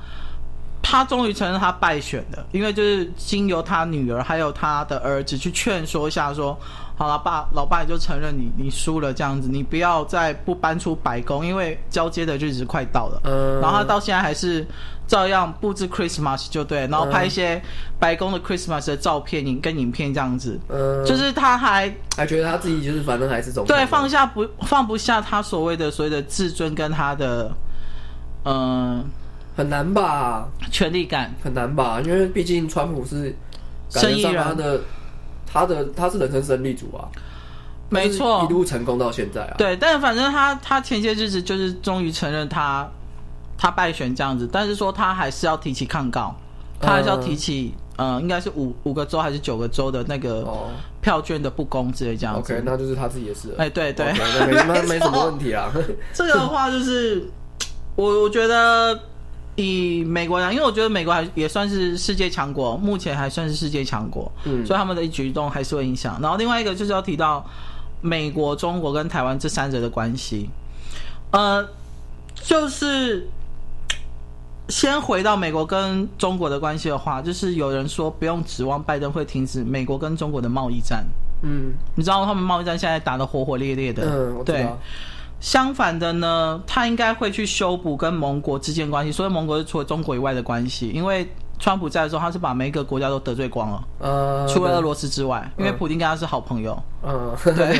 [0.88, 6.56] 他终于承认他败选的，因为就是经由他女儿还有他的儿子去劝说一下，说
[6.96, 13.20] 好了，爸，老爸也就承认你你输了这样子，你不要再不搬出白宫，因为交接的日子快到了。
[13.24, 13.60] 嗯。
[13.60, 14.66] 然后他到现在还是
[15.06, 17.60] 照样布置 Christmas 就对，然后拍一些
[17.98, 20.58] 白宫的 Christmas 的照片、影跟影片这样子。
[20.68, 21.04] 嗯。
[21.04, 23.76] 就是他还还觉得他自己就是反正还是总统。
[23.76, 27.52] 对，放下不放不下他所谓的所谓的自尊跟他的
[28.44, 29.04] 嗯。
[29.54, 30.46] 很难吧？
[30.70, 31.98] 权力感很难吧？
[32.04, 33.34] 因为毕竟川普是
[33.88, 34.78] 生意人，他的
[35.46, 37.08] 他的他是人生胜利组啊，
[37.88, 39.54] 没错，一路成功到现在啊。
[39.56, 42.86] 对，但反正他他前些日子就是终于承认他
[43.56, 46.34] 他败选这样子，但是说他还是要提起抗告，
[46.80, 50.46] 他还是要提起呃，应该是五五个州还是九个州的那个
[51.00, 52.52] 票券的不公之类这样子。
[52.52, 53.54] OK，那就是他自己的事了。
[53.58, 54.12] 哎，对对，
[54.46, 55.72] 没什么 没什么问题啊。
[56.12, 57.28] 这个的话就是
[57.94, 58.98] 我我觉得。
[59.56, 66.18] 以美国来讲，因为我觉得美国还也算是世界强国，目前还算是世界强国，嗯，所以他们的一举一动还是会影响。
[66.20, 67.44] 然后另外一个就是要提到
[68.00, 70.48] 美国、中国跟台湾这三者的关系，
[71.30, 71.66] 呃，
[72.34, 73.28] 就是
[74.68, 81.04] 先回到美国跟中国的关系的话，就是有人说不用指望拜登会停止美国跟中国的贸易战。
[81.42, 84.02] 嗯，你知道他们贸易战现在打得火火烈烈的。
[84.04, 84.66] 嗯，对。
[85.40, 89.12] 相反的呢，他应该会去修补跟盟国之间关系。
[89.12, 93.84] 所以盟国是除了中国以外的关系，因为川普在的时候，他是把每一个国家都得罪光了。
[94.00, 96.76] 呃，除了俄罗斯之外，因为普京跟他是好朋友。
[97.02, 97.78] 嗯，对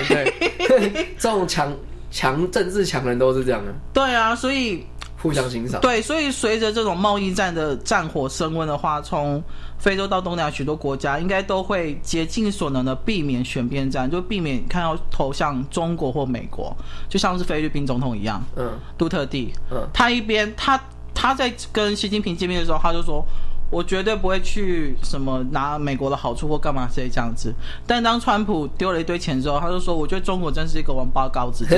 [0.69, 1.73] 对， 这种强
[2.11, 3.73] 强政治强人都是这样的。
[3.92, 4.87] 对啊，所以。
[5.27, 5.81] 互相欣赏。
[5.81, 9.43] 对，所以随着这种贸易战的战火升温的话，从
[9.79, 16.75] 非洲到东南亚许多国家，应该都会竭尽所能的避免选边站，就避免看到投向中国或美国，
[17.09, 20.81] 就像是菲律宾总统一样，嗯，杜特地，嗯，他一边他
[21.12, 23.25] 他在跟习近平见面的时候，他就说，
[23.71, 27.53] 我绝对不会去什么拿美国的好处或干嘛之类这样子。
[27.87, 31.67] 但当川普丢了一堆钱之后，他就说，我觉得中国真是一个王八羔子。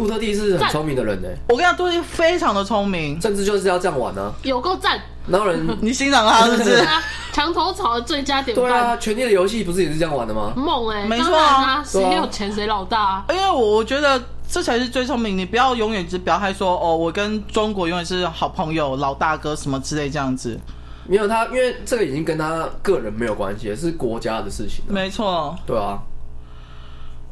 [0.00, 4.98] 杜特地是很聪明的人呢，我跟你讲，杜特地非常的聪明，政治就是要这样玩呢，有够赞。
[5.26, 6.82] 哪有人 你欣赏他是不是？
[7.32, 8.64] 墙头草的最佳典范。
[8.64, 10.52] 对啊，权力的游戏不是也是这样玩的吗？
[10.56, 13.24] 梦哎，没错啊，谁有钱谁老大。
[13.30, 20.58] 因为我我觉得这才是最聪明，你不要永远只表态说哦，我跟中国永远是好朋友、老大哥什么之类这样子。
[21.06, 24.84] 没有他，因为这个已经跟他个人没有关系，是国家的事情。
[24.88, 25.98] 没错，对啊。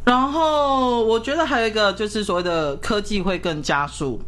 [0.08, 4.18] 然后我觉得还有一个就是所谓的科技会更加速，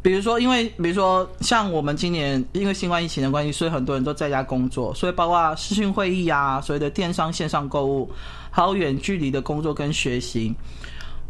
[0.00, 8.08] 比如说因为比如说像我们今年因为新冠疫情的关系，所以很多人都在家工作，所以包括视讯会议啊，所谓的电商线上购物，
[8.52, 10.54] 还有远距离的工作跟学习。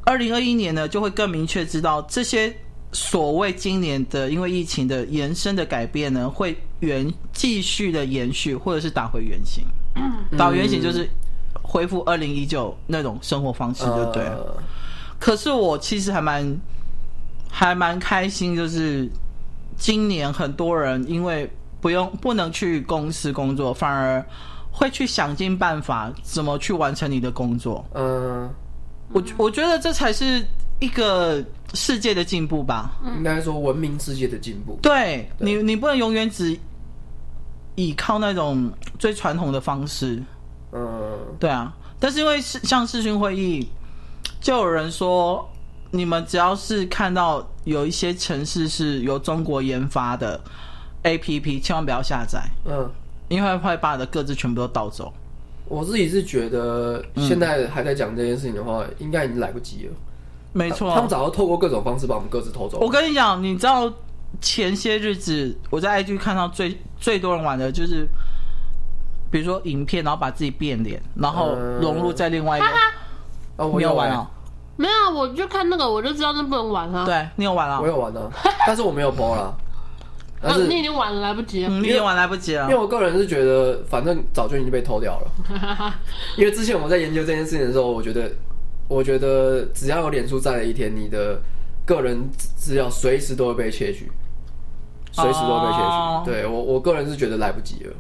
[0.05, 2.55] 二零二一年呢，就会更明确知道这些
[2.93, 9.65] 所谓今年的因为疫情的延伸的改变呢，会原继续的延续，或者是打回原形。
[10.37, 11.09] 打回原形就是。
[11.71, 14.39] 恢复二零一九那种生活方式就对了。
[14.45, 14.63] 呃、
[15.21, 16.61] 可是我其实还蛮
[17.49, 19.09] 还蛮开心，就是
[19.77, 21.49] 今年很多人因为
[21.81, 24.25] 不用不能去公司工作，反而
[24.73, 27.85] 会去想尽办法怎么去完成你的工作。
[27.93, 28.51] 嗯、呃，
[29.13, 30.45] 我我觉得这才是
[30.81, 31.41] 一个
[31.75, 32.99] 世界的进步吧。
[33.17, 34.77] 应该说文明世界的进步。
[34.83, 36.59] 对，对你，你不能永远只
[37.77, 40.21] 依靠那种最传统的方式。
[40.73, 43.69] 嗯，对啊，但是因为是像视讯会议，
[44.41, 45.51] 就有人说，
[45.91, 50.41] 你们只要是看到有一些城市是由中国研发的
[51.03, 52.49] APP，千万不要下载。
[52.65, 52.89] 嗯，
[53.29, 55.13] 因为会把你的各自全部都盗走。
[55.67, 59.93] 我自己是觉得，现在还在讲这件事情的话，嗯、应该已经来不及了。
[60.53, 62.79] 没错，他们早就透过各种方式把我们各自偷走。
[62.79, 63.93] 我跟你讲，你知道
[64.41, 68.07] 前些日子我在 IG 看到最最多人玩的就是。
[69.31, 72.67] 比如说影片，然后把自己变脸，然后融入在另外一个。
[73.57, 74.29] 哦，我有玩啊。
[74.77, 77.05] 没有啊，我就看那个，我就知道那不能玩啊。
[77.05, 77.81] 对，你有玩啊？
[77.81, 78.31] 我有玩啊，
[78.67, 79.55] 但是我没有 po 了。
[80.43, 81.69] 但是你已经玩了，来不及了。
[81.69, 82.63] 你已经玩来不及了。
[82.63, 85.93] 因为我个人是觉得，反正早就已经被偷掉了。
[86.39, 88.33] 因为之前我们在研究这件事情的时候，我觉得，
[88.89, 91.39] 我觉得只要有脸书在的一天，你的
[91.85, 94.11] 个人资料随时都会被窃取，
[95.13, 95.85] 随时都会被窃取。
[95.85, 96.25] Oh.
[96.25, 97.93] 对我，我个人是觉得来不及了。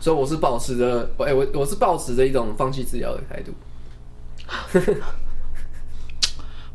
[0.00, 3.52] 所以我是保持着，哎、欸，我我是保持着一种放弃治疗的态度。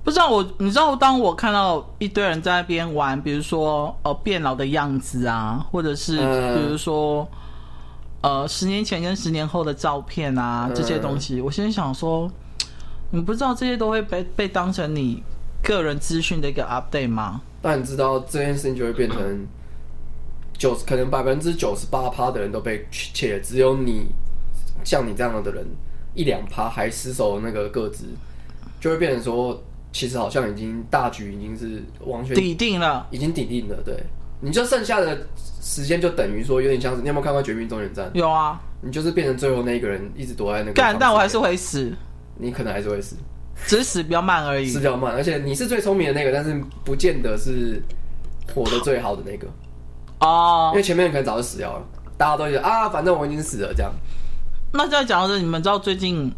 [0.03, 7.27] 不知道我，你知道，当我看到一堆人在那边玩，比如说呃变老的样子啊，或者是比如说
[8.21, 12.31] 呃十年前跟十年后的照片啊这些东西，我先想说，
[13.09, 15.23] 你不知道这些都会被被当成你
[15.63, 17.41] 个人资讯的一个 update 吗？
[17.63, 19.47] 但你知道这件事情就会变成。
[20.57, 24.07] 九十可能百分之九十八趴的人都被窃，只有你
[24.83, 25.65] 像你这样的人
[26.13, 28.05] 一两趴还失守那个个子，
[28.79, 33.75] 就会变成说，其实好像已经大局已经是完全底定了，已经底定了。
[33.83, 33.97] 对，
[34.41, 35.27] 你就剩下的
[35.61, 38.05] 时间就等于说有点像是，你有没有看过《绝命终点站》？
[38.13, 40.73] 有啊，你就是变成最后那一个人，一直躲在那个。
[40.73, 41.91] 干，但我还是会死。
[42.37, 43.15] 你可能还是会死，
[43.65, 44.67] 只是死比较慢而已。
[44.67, 47.81] 死比较慢，而且你是最聪明的那个，但是不见得是
[48.53, 49.47] 活得最好的那个。
[50.19, 51.81] 哦，因为前面可能早就死掉了，
[52.17, 53.91] 大家都觉得啊，反正我已经死了这样。
[54.71, 56.33] 那再讲到这，你们知道最近，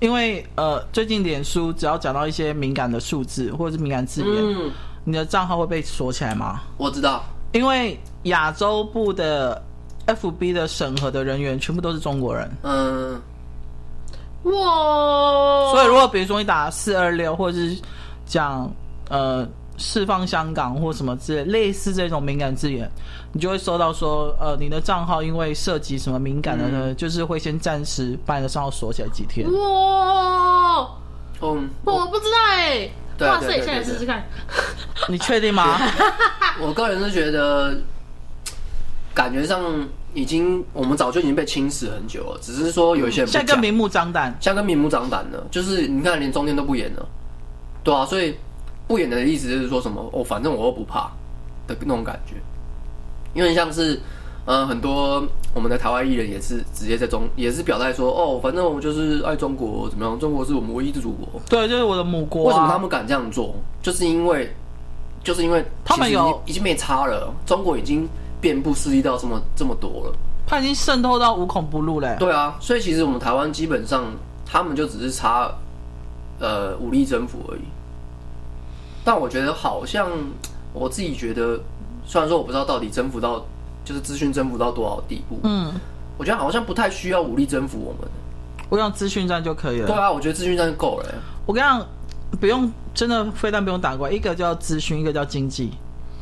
[0.00, 4.72] 因为呃，最近脸书只要讲到一些敏感的数字或者是敏感字眼，嗯、
[5.04, 6.60] 你的账号会被锁起来吗？
[6.76, 9.62] 我知道，因为亚洲部的
[10.06, 12.50] FB 的审核的人员全部都是中国人。
[12.62, 13.20] 嗯，
[14.42, 15.72] 哇！
[15.72, 17.76] 所以如果比如说你打四二六，或者是
[18.26, 18.70] 讲
[19.08, 19.46] 呃。
[19.76, 22.90] 释放香港或什么之类类似这种敏感字眼，
[23.32, 29.46] 你就会收到说，呃，你的账号因为涉及什么敏感的呢，嗯、就是会先暂时把你的账号锁起来几天。
[29.52, 30.88] 哇！
[31.42, 32.88] 嗯，我不知道哎。
[33.20, 34.22] 哇塞，现在试试看。
[35.08, 35.78] 你确定吗？
[36.60, 37.74] 我个人是觉得，
[39.14, 39.62] 感觉上
[40.12, 47.08] 已经我们早就已经被侵蚀很久了，只是说有一些人现在更明目张胆，像跟明目张胆的，就是你看连中天都不演了，
[47.82, 48.36] 对啊，所以
[48.86, 51.10] 不演的意思就是说什么哦，反正我又不怕
[51.66, 52.34] 的那种感觉，
[53.34, 54.00] 因为像是。
[54.48, 60.16] 嗯，很多我们的台湾艺人也是直接在中，也是表态说，哦，反正我们就是爱中国，怎么样？
[60.20, 62.46] 中国是我们唯一的祖国，对，就是我的母国啊。
[62.46, 63.56] 为什么他们敢这样做？
[63.82, 64.48] 就是因为，
[65.24, 68.08] 就是因为他们有已经没差了，中国已经
[68.40, 70.12] 遍布势力到这么这么多了，
[70.46, 72.14] 他已经渗透到无孔不入嘞。
[72.20, 74.04] 对啊，所以其实我们台湾基本上，
[74.44, 75.52] 他们就只是差
[76.38, 77.62] 呃武力征服而已。
[79.06, 80.10] 但我觉得好像
[80.74, 81.58] 我自己觉得，
[82.04, 83.42] 虽然说我不知道到底征服到。
[83.86, 85.38] 就是资讯征服到多少地步？
[85.44, 85.72] 嗯，
[86.18, 88.10] 我觉得好像不太需要武力征服我们，
[88.68, 89.86] 我用资讯战就可以了。
[89.86, 91.14] 对啊，我觉得资讯战就够了。
[91.46, 91.86] 我跟你讲，
[92.40, 95.70] 不用真的非但不用打怪，一个叫资讯，一个叫经济。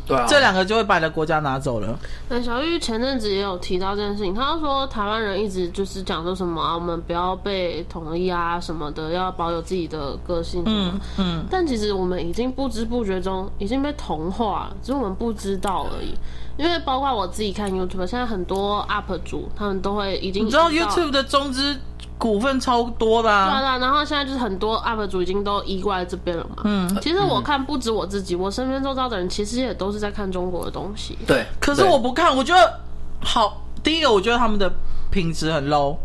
[0.07, 1.99] 对啊，这两个就会把你的国家拿走了。
[2.29, 10.93] 那小玉前阵子也有提到这件事情，他说台湾人一直就是讲说什么啊，我们不要被统一啊什么的，要保有自己的个性什么。
[10.95, 11.45] 嗯嗯。
[11.51, 16.15] 但其实我们已经不知不觉中已经被同化了，只是我们不知道而已。
[16.57, 21.77] 因为包括我自己看 YouTube，现在很多 UP 主他们都会已经，你知道 YouTube 的中资
[22.17, 26.63] 股份超多的啊，对啊，然后现在就是很多 UP 主已经都移过来这边了嘛。
[26.65, 31.19] 嗯，其实我看不止我自己，我身边周遭的人其实也都是在看中国的东西。
[31.27, 32.81] 对，可是我不看，我觉得
[33.21, 33.61] 好。
[33.83, 34.73] 第一个，我觉得他们的
[35.11, 35.97] 品质很 low；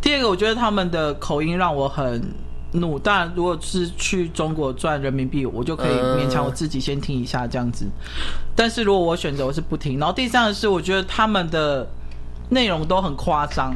[0.00, 2.20] 第二个，我觉得他们的口音让我很。
[2.74, 7.86] 努，但如果是去中国赚人民币，我就可以勉强我自己先听一下这样子。
[8.54, 9.98] 但是如果我选择，我是不听。
[9.98, 11.86] 然后第三个是，我觉得他们的
[12.50, 13.74] 内容都很夸张。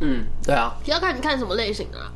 [0.00, 0.74] 嗯，对啊。
[0.86, 2.10] 要看你看什么类型啊？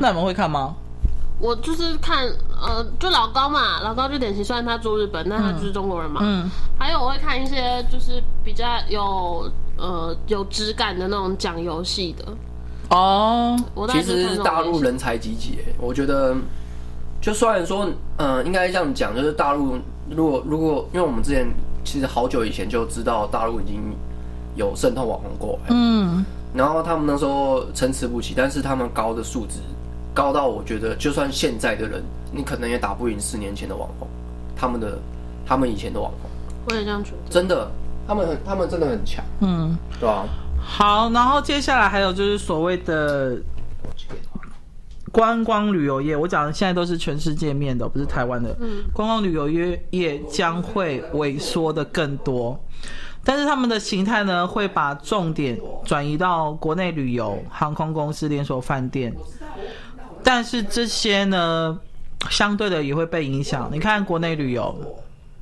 [0.00, 0.74] 那你们会看吗？
[1.40, 2.26] 我就是看，
[2.62, 6.20] 呃，就老高嘛，老高就典型，虽然他住日本，但他就是中国人嘛。
[6.22, 6.48] 嗯。
[6.78, 12.24] 还有我会看一些就是比较有呃有质感的那种讲游戏的。
[12.94, 16.34] 哦，其实大陆人才济济，我觉得，
[17.20, 17.86] 就虽然说，
[18.18, 19.76] 嗯、呃，应该这样讲，就是大陆
[20.08, 21.44] 如果如果，因为我们之前
[21.82, 23.82] 其实好久以前就知道大陆已经
[24.54, 26.24] 有渗透网红过来，嗯，
[26.54, 29.58] 然后他们那时候参差不齐，但是他们高的素质
[30.14, 34.06] 高到我觉得，就算现在的人，你可能也打不赢四年前的网红，
[34.54, 34.96] 他们的
[35.44, 36.30] 他们以前的网红，
[36.68, 37.68] 我也这样觉得，真的，
[38.06, 40.24] 他们很他们真的很强，嗯，对吧？
[40.66, 43.38] 好，然后接下来还有就是所谓的
[45.12, 48.56] 观光旅游业，我讲的现在都是全世界面的，不是台湾的。
[48.60, 52.58] 嗯，观光旅游业业将会萎缩的更多，
[53.22, 59.14] 但是他们的形态呢，会把重点转移到国内旅游、航空公司、连锁饭店，
[60.24, 61.78] 但是这些呢，
[62.30, 63.68] 相对的也会被影响。
[63.70, 64.74] 你看国内旅游，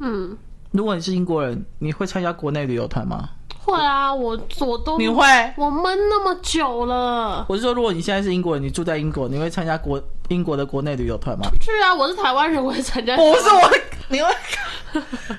[0.00, 0.36] 嗯，
[0.72, 3.30] 如果你是英国人，你会参加国内旅游团吗？
[3.64, 5.24] 会啊，我我都你会，
[5.56, 7.46] 我闷那么久了。
[7.48, 11.46] 我是说，如果你现在是英国人，你住在英国，你会参加国英国的国内旅游团吗？
[11.60, 13.16] 去啊，我是台湾人，我会参加。
[13.16, 13.70] 不是我，
[14.08, 14.28] 你会，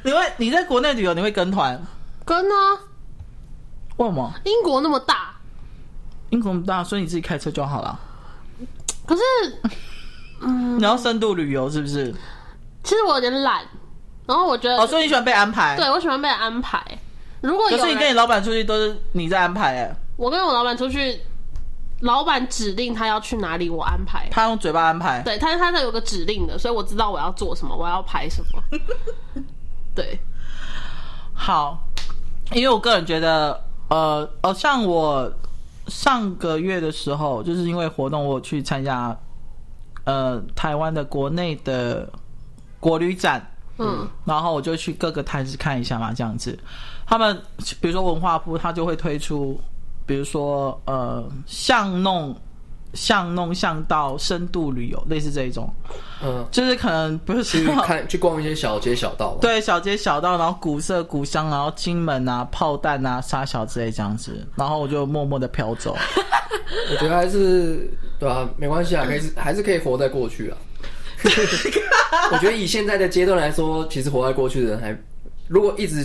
[0.03, 1.79] 你会你在国内旅游，你会跟团？
[2.23, 2.79] 跟啊？
[3.97, 4.33] 为什么？
[4.45, 5.33] 英国那么大，
[6.29, 7.99] 英国那么大，所以你自己开车就好了。
[9.05, 9.21] 可是，
[10.39, 12.13] 嗯，你要深度旅游是不是？
[12.83, 13.61] 其实我有点懒，
[14.25, 15.75] 然后我觉得，哦，所以你喜欢被安排？
[15.75, 16.81] 对，我喜欢被安排。
[17.43, 21.19] 如果有可是你跟你老板出去都是你在安排哎，我跟我老板出去，
[21.99, 24.29] 老板指定他要去哪里，我安排。
[24.31, 29.43] 他用嘴巴安排，对，他是他是有个指令的，所以我知道我要做什么，我要排什么。
[29.93, 30.17] 对，
[31.33, 31.77] 好，
[32.53, 35.29] 因为我个人觉得，呃，哦，像我
[35.87, 39.13] 上个月的时候，就是因为活动，我去参加，
[40.05, 42.09] 呃，台湾的国内的
[42.79, 43.49] 国旅展。
[43.79, 46.57] 嗯，然后我就去各个摊子看一下嘛，这样子。
[47.13, 47.39] 他们
[47.79, 49.61] 比如说文化部，他就会推出，
[50.03, 52.35] 比如说呃巷弄、
[52.95, 55.71] 巷弄巷道深度旅游，类似这一种。
[56.23, 59.37] 嗯，就是可能不是去看去逛一些小街小道。
[59.39, 64.47] 对，小街小道，然后古色古香，然后金门啊、炮弹啊、沙小之类这样子。
[64.55, 65.95] 然后我就默默的飘走。
[66.89, 67.87] 我觉得还是
[68.17, 70.57] 对啊，没关系啊，可以还是可以活在过去啊。
[72.33, 74.97] 我觉得以现在的阶段来说，其实活在过去的人还，
[75.47, 76.03] 如果一直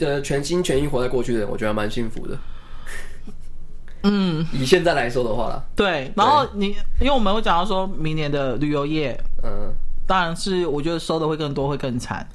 [0.00, 2.38] 呃全心全意活在过去的人，我觉得还蛮幸福的。
[4.02, 6.10] 嗯，以现在来说的话啦，对。
[6.16, 6.68] 然后你，
[7.00, 9.70] 因为我们会讲到说明年的旅游业，嗯，
[10.06, 12.26] 当然是我觉得收的会更多，会更惨。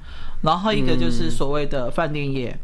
[0.41, 2.55] 然后一个就是所谓的饭店业，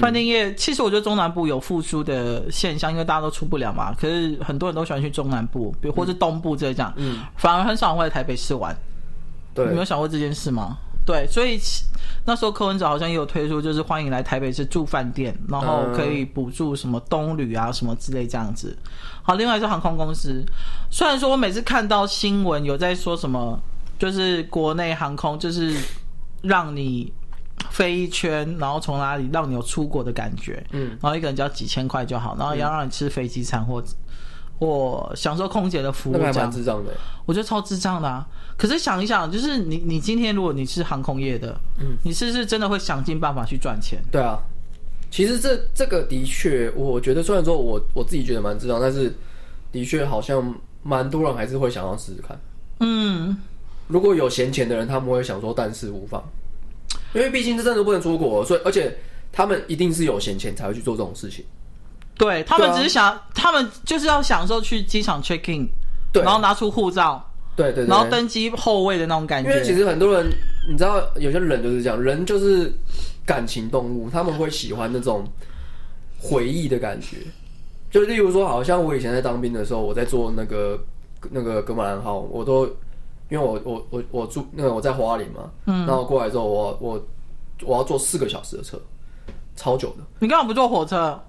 [0.00, 3.94] 饭店业其实我觉得中南部有复苏的现象，因为大家都出不了嘛。
[3.94, 8.76] 可是很多人都喜欢去中南部，比如或是东部这样，嗯，反而很少会在台北市玩。
[9.54, 10.78] 对，你有想过这件事吗？
[11.04, 11.60] 对，所以
[12.24, 18.76] 那时候柯文哲好像也有推出，就是欢迎来台北市住饭店，然后可以补助什么东旅啊什么之类这样子。
[19.22, 20.44] 好，另外是航空公司，
[20.90, 23.60] 虽然说我每次看到新闻有在说什么，
[23.98, 25.76] 就是国内航空就是
[26.42, 27.12] 让你
[27.70, 33.88] 飞一圈，然后从哪里让你有出国的感觉，嗯，然后一个人只要几千块就好，然后要让你吃飞机餐或者。
[34.58, 36.92] 我享受空姐的服务，那还蛮智障的。
[37.26, 38.26] 我觉得超智障的啊！
[38.56, 44.02] 可是想一想，就是你，你今天如果你是航空业的，嗯，你是不是真的会想尽办法去赚钱？
[44.10, 44.38] 对啊，
[45.10, 49.12] 其实这这个的确，我觉得虽然说我我自己觉得蛮智障，但是
[49.70, 52.38] 的确好像蛮多人还是会想要试试看。
[52.80, 53.36] 嗯，
[53.86, 56.22] 如果有闲钱的人，他们会想说但是无妨，
[57.14, 58.96] 因为毕竟这真的不能出国，所以而且
[59.30, 61.44] 他们一定是有闲钱才会去做这种事情。
[62.22, 65.68] 对他们只是想，啊、他们就是要享受去机场 check in，
[66.12, 69.50] 对，然后拿出护照，对对，对，然后登机后位的那种感觉。
[69.50, 70.30] 因为其实很多人，
[70.70, 72.72] 你知道，有些人就是这样，人就是
[73.26, 75.26] 感情动物，他们会喜欢那种
[76.20, 77.16] 回忆的感觉。
[77.90, 80.78] 就例如说，好像我以前在当兵的时候，我在做那个
[81.30, 82.64] 那个格马兰号，我都
[83.28, 87.06] 因为我我我我住那个我在花莲嘛，嗯，然后过来之后我，我我
[87.64, 88.80] 我要坐四个小时的车，
[89.56, 90.04] 超久的。
[90.20, 91.20] 你干嘛不坐火车？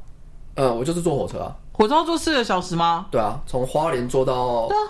[0.56, 1.56] 呃，我就是坐火车啊。
[1.72, 3.08] 火车要坐四个小时吗？
[3.10, 4.68] 对啊，从花莲坐到。
[4.68, 4.82] 对啊。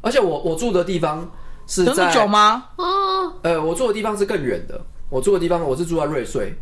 [0.00, 1.30] 而且我我住的地方
[1.66, 1.92] 是在。
[1.92, 2.64] 这么久吗？
[2.78, 3.32] 嗯。
[3.42, 4.80] 呃，我住的地方是更远的。
[5.10, 6.54] 我住的地方，我是住在瑞穗。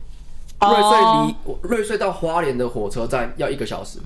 [0.61, 3.99] 瑞穗离瑞穗到花莲的火车站要一个小时。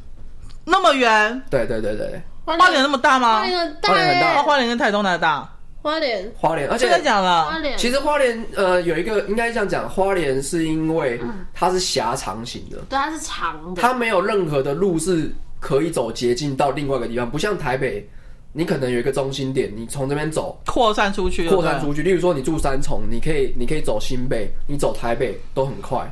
[0.64, 1.42] 那么远？
[1.50, 2.22] 对对对对。
[2.44, 3.40] 花莲那么大吗？
[3.40, 4.42] 花莲很大。
[4.42, 5.50] 花莲跟台东哪大？
[5.84, 7.44] 花莲，花莲，而且真的讲了。
[7.44, 11.20] 花莲，其实花莲呃有一个应该这样讲，花莲是因为
[11.52, 15.30] 它是狭长型的，对，它是长的，它没有任何的路是
[15.60, 18.08] 可以走捷径到另外一个地方，不像台北，
[18.54, 22.02] 你可能有一个中心点，你从这边走扩散出去，扩散出去。
[22.02, 26.10] 例如说你住三重，你可以你可以走新北，你走台北都很快。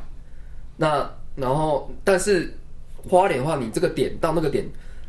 [0.77, 2.55] 那然后但是
[3.09, 4.63] 花莲的话，你这个点到那个点。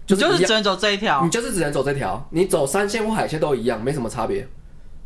[0.06, 4.46] 就，就是只能走这一条，你就是只能走这条，你走山线或海线都一样，没什么差别。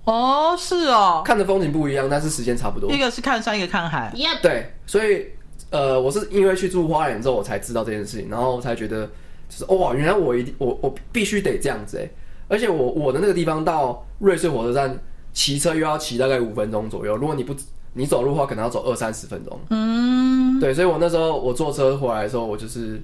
[0.04, 2.90] 哦，是哦，看的风景不一样，但是时间差不多。
[2.90, 4.10] 一个是看山，一个看海。
[4.16, 4.40] Yep.
[4.42, 5.26] 对，所以
[5.70, 9.06] 呃，我是因为去住花莲之后，我才知道这件事情，然后我才觉得
[9.48, 12.08] 就是哇，原来我一定我我必须得这样子哎，
[12.48, 14.98] 而且我我的那个地方到瑞士火车站
[15.32, 17.54] 骑车又要骑大概五分钟左右，如果你不
[17.92, 19.60] 你走路的话，可能要走二三十分钟。
[19.68, 23.00] 嗯，对，所以我那时候我坐车回来的时候，我就是。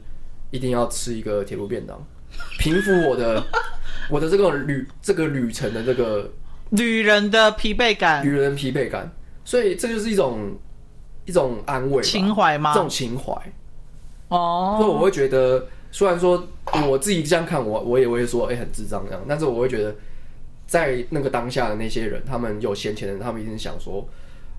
[0.55, 2.01] 一定要吃一个铁路便当，
[2.61, 3.43] 平复我的
[4.09, 6.31] 我的这个旅这个旅程的这个
[6.71, 9.13] 旅人的疲惫感，旅人疲惫感，
[9.45, 10.57] 所以这就是一种
[11.25, 12.73] 一种安慰情怀吗？
[12.73, 13.35] 这种情怀。
[14.29, 16.47] 哦，所以我会觉得，虽然说
[16.89, 19.93] 我自己这样看我，我也会说，哎、欸，很智障这样，但是我会觉得，
[20.69, 24.09] 在那个当下的那些人，他们有闲钱的人，他们一定想说，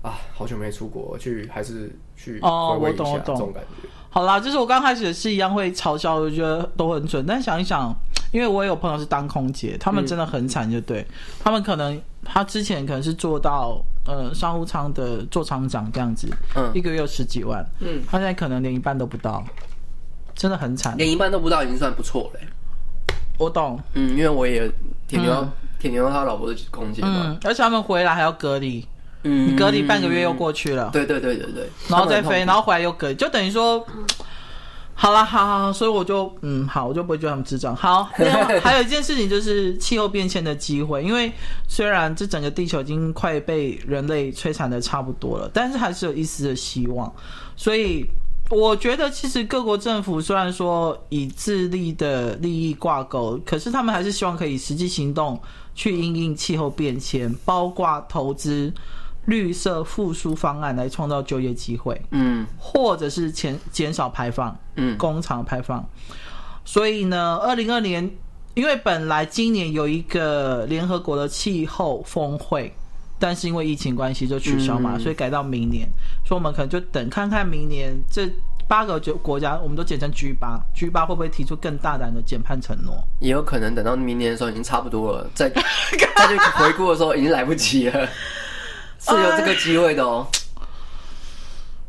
[0.02, 3.88] 啊，好久没出国，去还是去回味一下这种感觉。
[4.16, 7.26] 好啦，就是我刚开始也是一样会嘲笑，我觉得都很准。
[7.26, 7.94] 但想一想，
[8.32, 11.06] 因为我也有朋友是当空姐，他们真的很惨，就对、嗯、
[11.44, 19.44] 他们可能他之前可能是做到呃商务舱的座舱长这样子，嗯，一个月有十几万，嗯，他现在可能连一半都不到，
[20.34, 22.40] 真的很惨，连一半都不到已经算不错了。
[23.36, 24.66] 我懂，嗯，因为我也
[25.06, 25.46] 铁牛
[25.78, 28.82] 铁牛他老婆是空姐嘛、嗯，而且他们回来还要隔离。
[29.26, 33.84] 嗯，你隔离半个月又过去了，对对对对对，然后再飞，然后回来又隔离，就等于说，
[34.94, 37.74] 好了，好好好，所以我就嗯，好，我就不会觉得他们智障。
[37.76, 38.04] 好，
[38.62, 41.30] 还有一件事情就是气候变迁的机会，因为
[41.68, 47.12] 虽然这整个地球已经快被人类摧残的差不多了，但是还是有一丝的希望。
[47.56, 48.06] 所以
[48.48, 55.38] 我觉得，其实各国政府虽然说以自利的利益挂钩，可是他们还是希望可以实际行动
[55.74, 58.72] 去应应气候变迁，包括投资。
[59.26, 65.84] 绿色复苏方案来创造就业机会，嗯，或者是减减少排放，嗯，工厂排放。
[66.64, 68.10] 所以呢，二零二年，
[68.54, 72.72] 因为本来今年有一个联合国的气候峰会，
[73.18, 75.88] 但是因为疫情关系就取消嘛，嗯，所以改到明年。
[76.24, 78.28] 所以我们可能就等看看明年这
[78.68, 82.96] 八个就国家，我们都简称 G 八，G 八会不会提出更大胆的减碳承诺？
[83.20, 85.48] 也有可能等到明年的时候已经差不多了，再
[86.16, 88.08] 再去回顾的时候已经来不及了。
[88.98, 90.26] 是有这个机会的哦，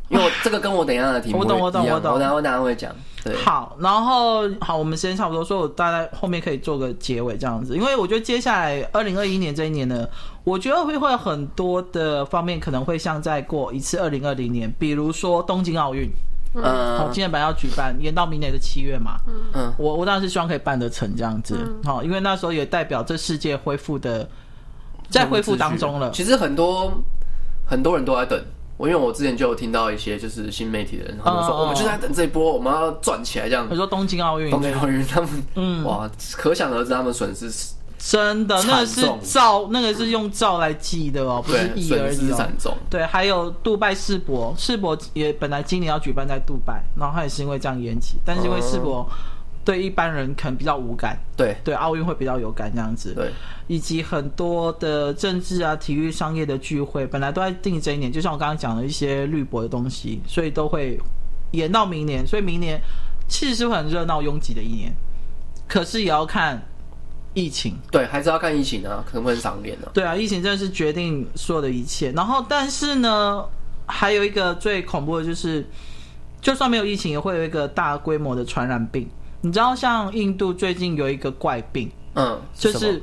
[0.10, 2.93] 因为我这个跟我等一下的题目，我懂，我懂，我懂，我等下我等下会讲。
[3.24, 10.08] 对，好，然后好，我们时间差不多，所以我大概后面可以做个结尾这样子，因为我觉得接下来二零二一年这一年呢，
[10.45, 16.10] 我觉得会会有很多的方面可能会像在过一次二零二零年，比如说东京奥运，
[16.53, 19.18] 嗯，好，今年本来要举办，延到明年的七月嘛。
[19.53, 21.58] 嗯，我我当然是希望可以办得成这样子。
[21.84, 24.30] 好，因为那时候也代表这世界恢复的
[25.10, 26.12] 在恢复当中了。
[26.12, 26.91] 其实很多
[27.66, 28.41] 很多人都在等。
[28.78, 33.66] 我因为我之前就有听到一些就是新媒体的人，他们说我们就在等这一波，我们要赚起来这样。
[33.66, 37.51] 比如说东京奥运，东京奥运他们，嗯，哇，可想而知他们损失
[37.97, 42.78] 真的，那个是兆，那个是用兆来记的哦，不是亿而已哦。
[42.88, 49.10] 对，还有杜拜世博，世博也本来今年要举办在杜拜，然后他也是因为这样延期，但是因为世博。
[49.68, 51.53] 对一般人可能比较无感，对。
[51.61, 53.30] 对，奥运会比较有感这样子，对，
[53.68, 60.97] 以及很多的政治啊、体育、商业的聚会，本来都在定这一年，就像我刚刚讲的一些绿博的东西，所以都会
[61.51, 62.80] 延到明年，所以明年
[63.28, 64.89] 其实是很热闹拥挤的一年，
[65.68, 66.65] 可是也要看
[67.34, 73.43] 疫情，对，还是要看疫情啊，可能会很赏脸的，对啊，疫情真的是决定所有的一切，然后但是呢，
[73.86, 75.68] 还有一个最恐怖的就是，
[76.39, 79.05] 就算没有疫情，也会有一个大规模的传染病。
[79.42, 83.02] 你知道，像印度最近有一个怪病，嗯，就是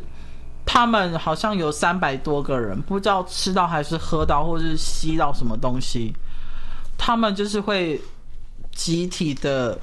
[0.66, 6.14] 他们好像有三百多个人，不知道吃到还是喝到，或者是吸到什么东西，
[6.98, 8.00] 他们就是会
[8.72, 9.78] 集体的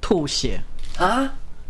[0.00, 0.60] 吐血。
[0.98, 1.28] 啊，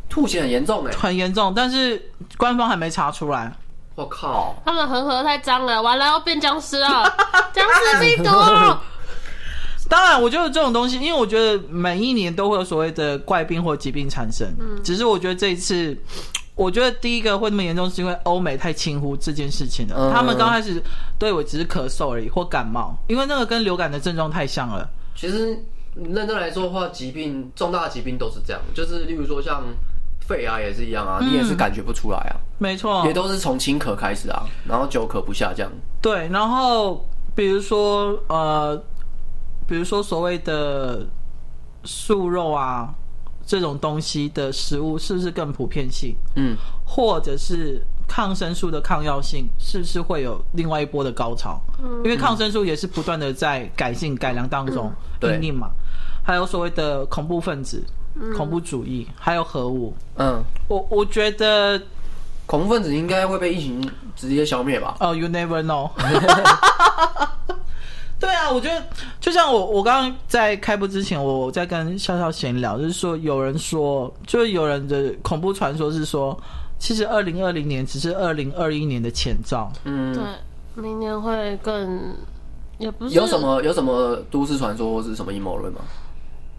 [0.09, 2.01] 吐血很严重哎，很严重，但是
[2.37, 3.53] 官方还没查出来。
[3.95, 7.03] 我靠，他们恒河太脏了，完了要变僵尸了，
[7.53, 8.31] 僵尸病毒。
[9.89, 14.47] 当然，我觉得这种东西，因为我觉得每一年都会有所谓的怪病或疾病产生。
[14.61, 15.97] 嗯，只是我觉得这一次，
[16.55, 19.95] 我觉得第一个会那么严重，是因为欧美太轻忽这件事情了。
[19.97, 20.83] 嗯、他们刚开始
[21.19, 24.87] 对我只是咳嗽而已，或感冒，因为那个跟流感的症状太像了。
[25.17, 25.59] 其实
[25.95, 29.65] 认真来说的话，疾病重大的疾病都是这样，就是例如说像
[30.21, 32.37] 肺啊也是一样啊，嗯、你也是感觉不出来啊。
[32.59, 35.73] 没错，也都是从轻咳开始啊，然后久咳不下这样。
[36.03, 38.79] 对，然后比如说呃。
[39.69, 41.07] 比如说，所谓的
[41.85, 42.89] 素肉啊，
[43.47, 46.17] 这种东西的食物是不是更普遍性？
[46.37, 46.57] 嗯，
[46.87, 51.61] 或者是抗生素的抗药性是不是会有另外一波的高潮？
[51.83, 55.71] 嗯，因为抗生素也是不断的在改进、改良当中，嗯、对嘛。
[56.25, 59.95] 还有所谓的恐怖分子、嗯、恐怖主义，还有核武。
[60.17, 61.81] 嗯，我我觉得
[62.47, 64.97] 恐怖分子应该会被疫情直接消灭吧？
[65.01, 65.91] 哦、oh,，You never know。
[68.21, 68.83] 对啊，我觉得
[69.21, 76.39] 就像我我刚刚在开播之前，我在跟笑笑闲聊，就是说有人说，就是有人的恐怖传说是说，
[76.79, 79.73] 其实二零二零年只是二零二一年的前兆。
[79.85, 82.15] 嗯，对，明年会更，
[82.79, 85.81] 也不是有什么有什么都市传说或是什么阴谋论吗？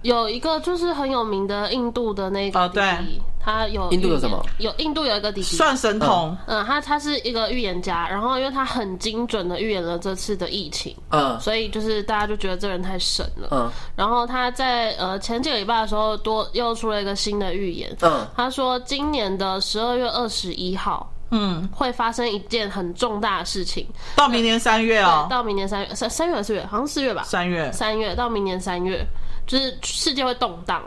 [0.01, 4.45] 有一个就是很有名的印度的那个弟弟，哦、对他有印度有什么？
[4.59, 5.55] 有印度有一个弟弟。
[5.55, 26.65] 算神童，嗯，他他是一个预言家，然后因为他很精准的预言了这次的疫情，嗯，所以就是大家就觉得这人太神了，嗯，然后他在呃前几个礼拜的时候多又出了一个新的预言，嗯，他说今年的十二月二十一号，嗯，会发生一件很重大的事情，到明年三月哦，到明年三月三三月还是四月？
[26.65, 29.05] 好像四月吧，三月三月到明年三月。
[29.47, 30.79] 就是世界会动荡。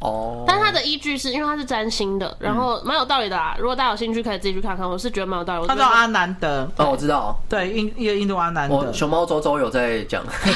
[0.00, 3.56] 哦，但是它的依据是因为他是占星的，然后蛮有道理的啦。
[3.58, 4.88] 如果大家有兴趣，可以自己去看看。
[4.88, 5.66] 我是觉得蛮有道理。
[5.66, 8.92] 他叫阿南德，哦，我知道，对，印一个印度阿南德。
[8.92, 10.52] 熊猫周周有在讲， 你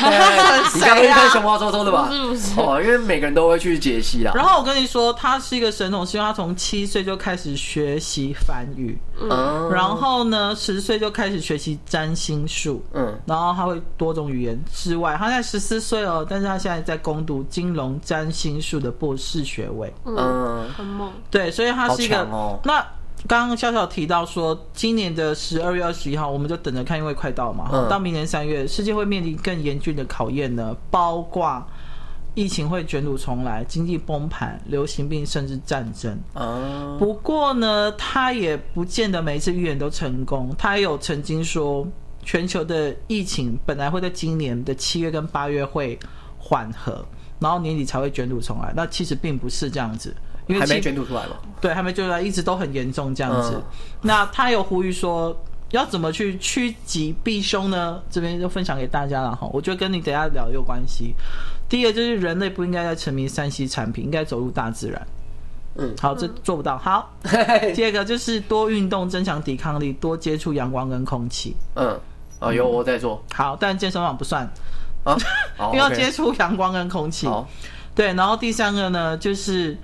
[0.80, 2.08] 刚刚看熊猫周周的吧？
[2.10, 2.60] 是不是？
[2.60, 4.32] 哦，因为每个人都会去解析啦。
[4.34, 19.92] 然后我跟你说，他是一个神童，是因为他从七岁就开始学习梵语，嗯，然后呢，十岁就开始学习占星术，嗯，然后他会多种语言之外，他在十四岁哦，但是他现在在攻读金融占星术的博士学位。
[20.04, 21.12] 嗯，很猛。
[21.30, 22.22] 对，所以他是一个。
[22.24, 22.84] 哦、那
[23.28, 27.68] 刚刚笑笑提到说，今年的十二月二十一号，我们就等着看，因为快到嘛。
[27.72, 31.64] 嗯、到明年三月，世界会面临更严峻的考验呢，包括
[32.34, 36.18] 疫情会卷土重来、经济崩盘、流行病，甚至战争。
[36.34, 36.96] 嗯。
[36.98, 40.52] 不过呢，他也不见得每一次预言都成功。
[40.58, 41.86] 他也有曾经说，
[42.24, 45.98] 全球的疫情本来会在今年的七月跟八月会
[46.38, 47.04] 缓和。
[47.40, 50.14] 然后年底才会卷土重来，那其实并不是这样子，
[50.46, 51.40] 因为还没卷土出来吧。
[51.60, 53.54] 对，还没卷出来，一直都很严重这样子。
[53.54, 53.62] 嗯、
[54.02, 55.34] 那他有呼吁说，
[55.70, 58.00] 要怎么去趋吉避凶呢？
[58.10, 59.48] 这边就分享给大家了哈。
[59.52, 61.14] 我觉得跟你等一下聊有关系。
[61.68, 65.06] 第一个就是人类不应该再沉迷三 C 产品，应该走入大自然。
[65.76, 66.76] 嗯，好，这做不到。
[66.76, 67.10] 好，
[67.76, 71.54] 第二个就是多运动，增强抵抗力，多接触阳光跟空气。
[71.74, 71.96] 嗯，
[72.40, 73.22] 啊，有我在做。
[73.32, 74.50] 好，但健身房不算。
[75.04, 75.16] 啊，
[75.68, 77.28] 因为要接触阳光跟空气，
[77.94, 78.12] 对。
[78.14, 79.76] 然后第三个呢，就是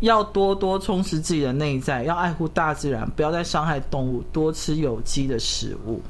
[0.00, 6.00] 要多多充实自己的内在，要爱护大自然，不要再伤害动物，多吃有机的食物。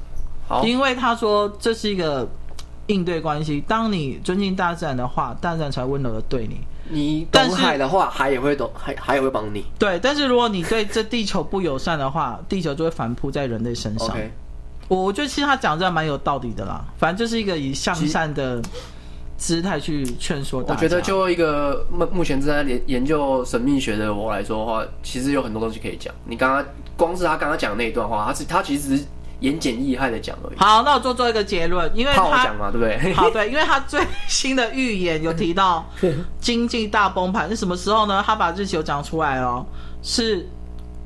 [0.47, 2.28] 好，因为他说这是一个
[2.86, 3.62] 应对关系。
[3.66, 6.61] 当你尊敬大自然的话，大自然才温柔的对你。
[6.91, 9.62] 你懂海的话，海也会懂，海海也会帮你。
[9.78, 14.09] 对，但是如果你对这地球不友善的话，地球就会反扑在人类身上。
[14.09, 14.30] Okay.
[14.89, 16.84] 我我觉得其实他讲的蛮有道理的啦。
[16.99, 18.61] 反正就是一个以向善的
[19.36, 20.74] 姿态去劝说大家。
[20.74, 26.12] 我觉得就一个目目前正在研研究神秘学的我来说的话，其实有很多东西可以讲。
[26.24, 26.64] 你刚刚
[26.97, 28.99] 光是他刚刚讲的那一段话，他是他其实。
[29.41, 30.59] 言简意赅的讲而已。
[30.59, 33.14] 好，那我做做一个结论，因为他讲嘛，对不对？
[33.14, 35.89] 好，对，因为他最新的预言有提到
[36.41, 38.20] 经济大崩盘是什么时候呢？
[38.26, 39.64] 他把日期有讲出来哦，
[40.03, 40.45] 是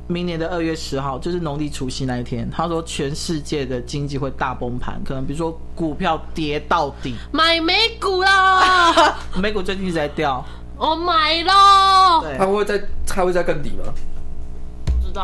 [0.08, 2.50] 明年的二月十号，就是农历除夕那一天。
[2.50, 10.44] 他说全世界的经济会大崩盘，可能比如说股票跌到底，买美股啦， 美股最近一直在掉，
[10.76, 12.20] 我买了。
[12.22, 13.92] 对，他会在，它会在更底吗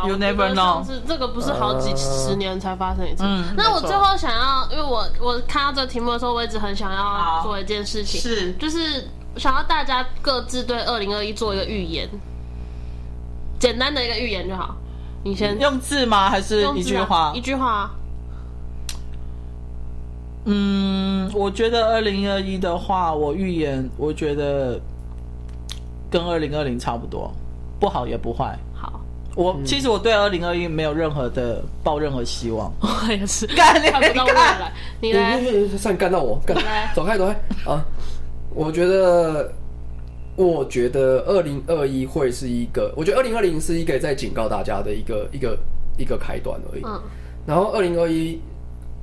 [0.06, 3.24] ？You never know，是这个不是好几十年才发生一次。
[3.24, 8.52] 嗯，那我最后想要，因为我我看到这个题目的时候，我一直很想要做一件事情，是。
[8.54, 12.06] 就是想要大家各自对二零二一做一个预言，
[13.58, 14.76] 简单的一个预言就好。
[15.24, 16.30] 你先用字吗？
[16.30, 17.32] 还是一句话？
[17.34, 17.90] 一句话。
[20.44, 24.80] 嗯，我觉得二零二一的话，我预言，我觉得
[26.10, 27.30] 跟二零二零差不多，
[27.78, 28.58] 不好也不坏。
[29.34, 35.40] 我其实我对二零二一没有任何的抱任何希望， 我也是 干你看不到未来，你来，
[35.76, 36.56] 算干到我，干
[36.92, 37.32] 走开走开
[37.70, 37.84] 啊！
[38.52, 39.52] 我觉得，
[40.38, 45.58] 我觉得二零二一会是一个，我觉得二零二零是一个在警告大家的一个一个
[45.96, 46.82] 一个开端而已。
[46.84, 47.02] 嗯，
[47.44, 48.40] 然后二零二一，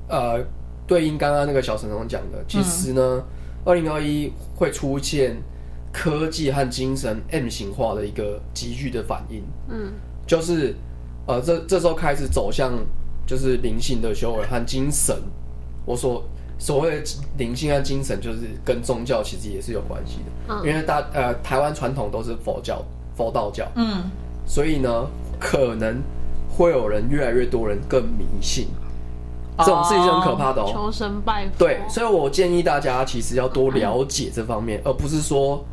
[0.07, 0.41] 呃，
[0.87, 3.21] 对应刚刚那个小神童讲的，其实呢，
[3.65, 5.35] 二零二一会出现
[5.91, 9.43] 科技和精神 M 型化的一个急剧的反应。
[9.69, 9.91] 嗯。
[10.25, 10.73] 就是，
[11.27, 12.73] 呃，这这时候开始走向
[13.27, 15.13] 就是灵性的修为和精神。
[15.85, 16.23] 我说
[16.57, 20.55] 所谓的灵性和精神，就是跟宗教其实也是有关系的。
[20.55, 22.83] 嗯，因为大呃台湾传统都是佛教、
[23.15, 24.03] 佛道教，嗯，
[24.45, 25.07] 所以呢，
[25.39, 26.01] 可能
[26.49, 28.67] 会有人越来越多人更迷信，
[29.59, 30.69] 这种事情是很可怕的哦。
[30.71, 31.51] 求神拜佛。
[31.57, 35.63] 对，所以我建议大家其实要多了解这方面，而不是说。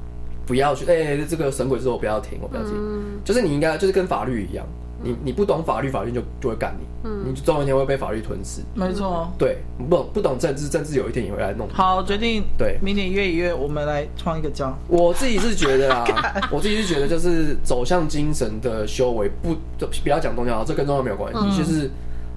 [0.45, 2.73] 不要去哎、欸，这个神鬼之后不要听，我不要听。
[2.75, 4.67] 嗯、就是你应该就是跟法律一样，
[5.01, 6.85] 你你不懂法律，法律就就会干你。
[7.05, 8.61] 嗯，你总有一天会被法律吞噬。
[8.75, 9.31] 没错。
[9.39, 11.69] 对，不不懂政治，政治有一天也会来弄。
[11.71, 12.45] 好，决定。
[12.57, 14.77] 对，明年一月一月，我们来创一个教。
[14.89, 16.05] 我自己是觉得啊，
[16.51, 21.41] 我自己是觉得就是走向精神的修为，不就不要讲宗教，这跟宗教没有关系。
[21.41, 21.91] 嗯、就是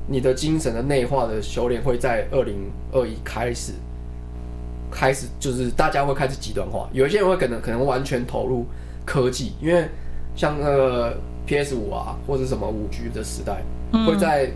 [0.07, 3.73] 你的精神的内化的修炼会在二零二一开始。
[4.91, 8.65] 开始就是大家会开始极端化，有一些人会可能可能完全投入
[9.03, 9.85] 科技，因为
[10.37, 14.51] 像那个 PS 五啊，或者什么五 G 的时代，嗯、会在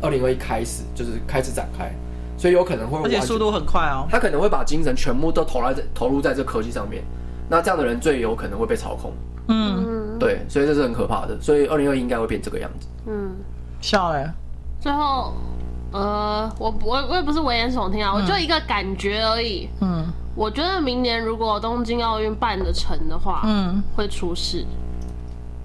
[0.00, 1.90] 二零二一开始就是开始展开，
[2.36, 4.06] 所以有可能会，而且速度很快哦。
[4.10, 7.02] 他可能会把精神全部都投在投入在这科技上面，
[7.48, 9.12] 那这样的人最有可能会被操控。
[9.48, 11.40] 嗯，对，所以这是很可怕的。
[11.40, 12.86] 所以二零二一应该会变这个样子。
[13.06, 13.34] 嗯，
[13.80, 14.32] 笑哎，
[14.80, 15.32] 最后。
[15.92, 19.68] 呃，我我我也不是危言耸听啊，嗯、我就一个感觉而已。
[19.80, 24.66] 嗯，我觉得明年如果东京奥运办得成的话，嗯，会出事。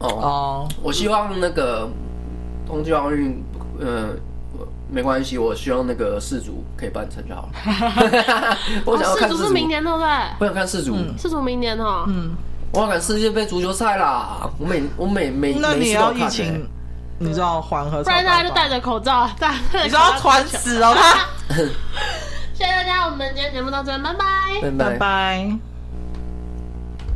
[0.02, 1.90] 哦哦，我希望那个
[2.68, 3.44] 东京奥运，
[3.80, 4.10] 呃，
[4.90, 8.58] 没关系，我希望那个世足可以办成就好了。
[8.86, 10.08] 我想要看世足是明年对不对？
[10.40, 12.06] 我想看世足，世足明年哈。
[12.08, 12.36] 嗯，
[12.74, 14.50] 我要看世界杯足球赛啦！
[14.58, 16.68] 我每我每每那你要疫情。
[17.24, 21.02] 你知道缓和，不然大家就戴着口罩，戴你知道传死了吗？
[22.56, 25.71] 谢谢大家，我们今天节目到这，拜拜，拜拜。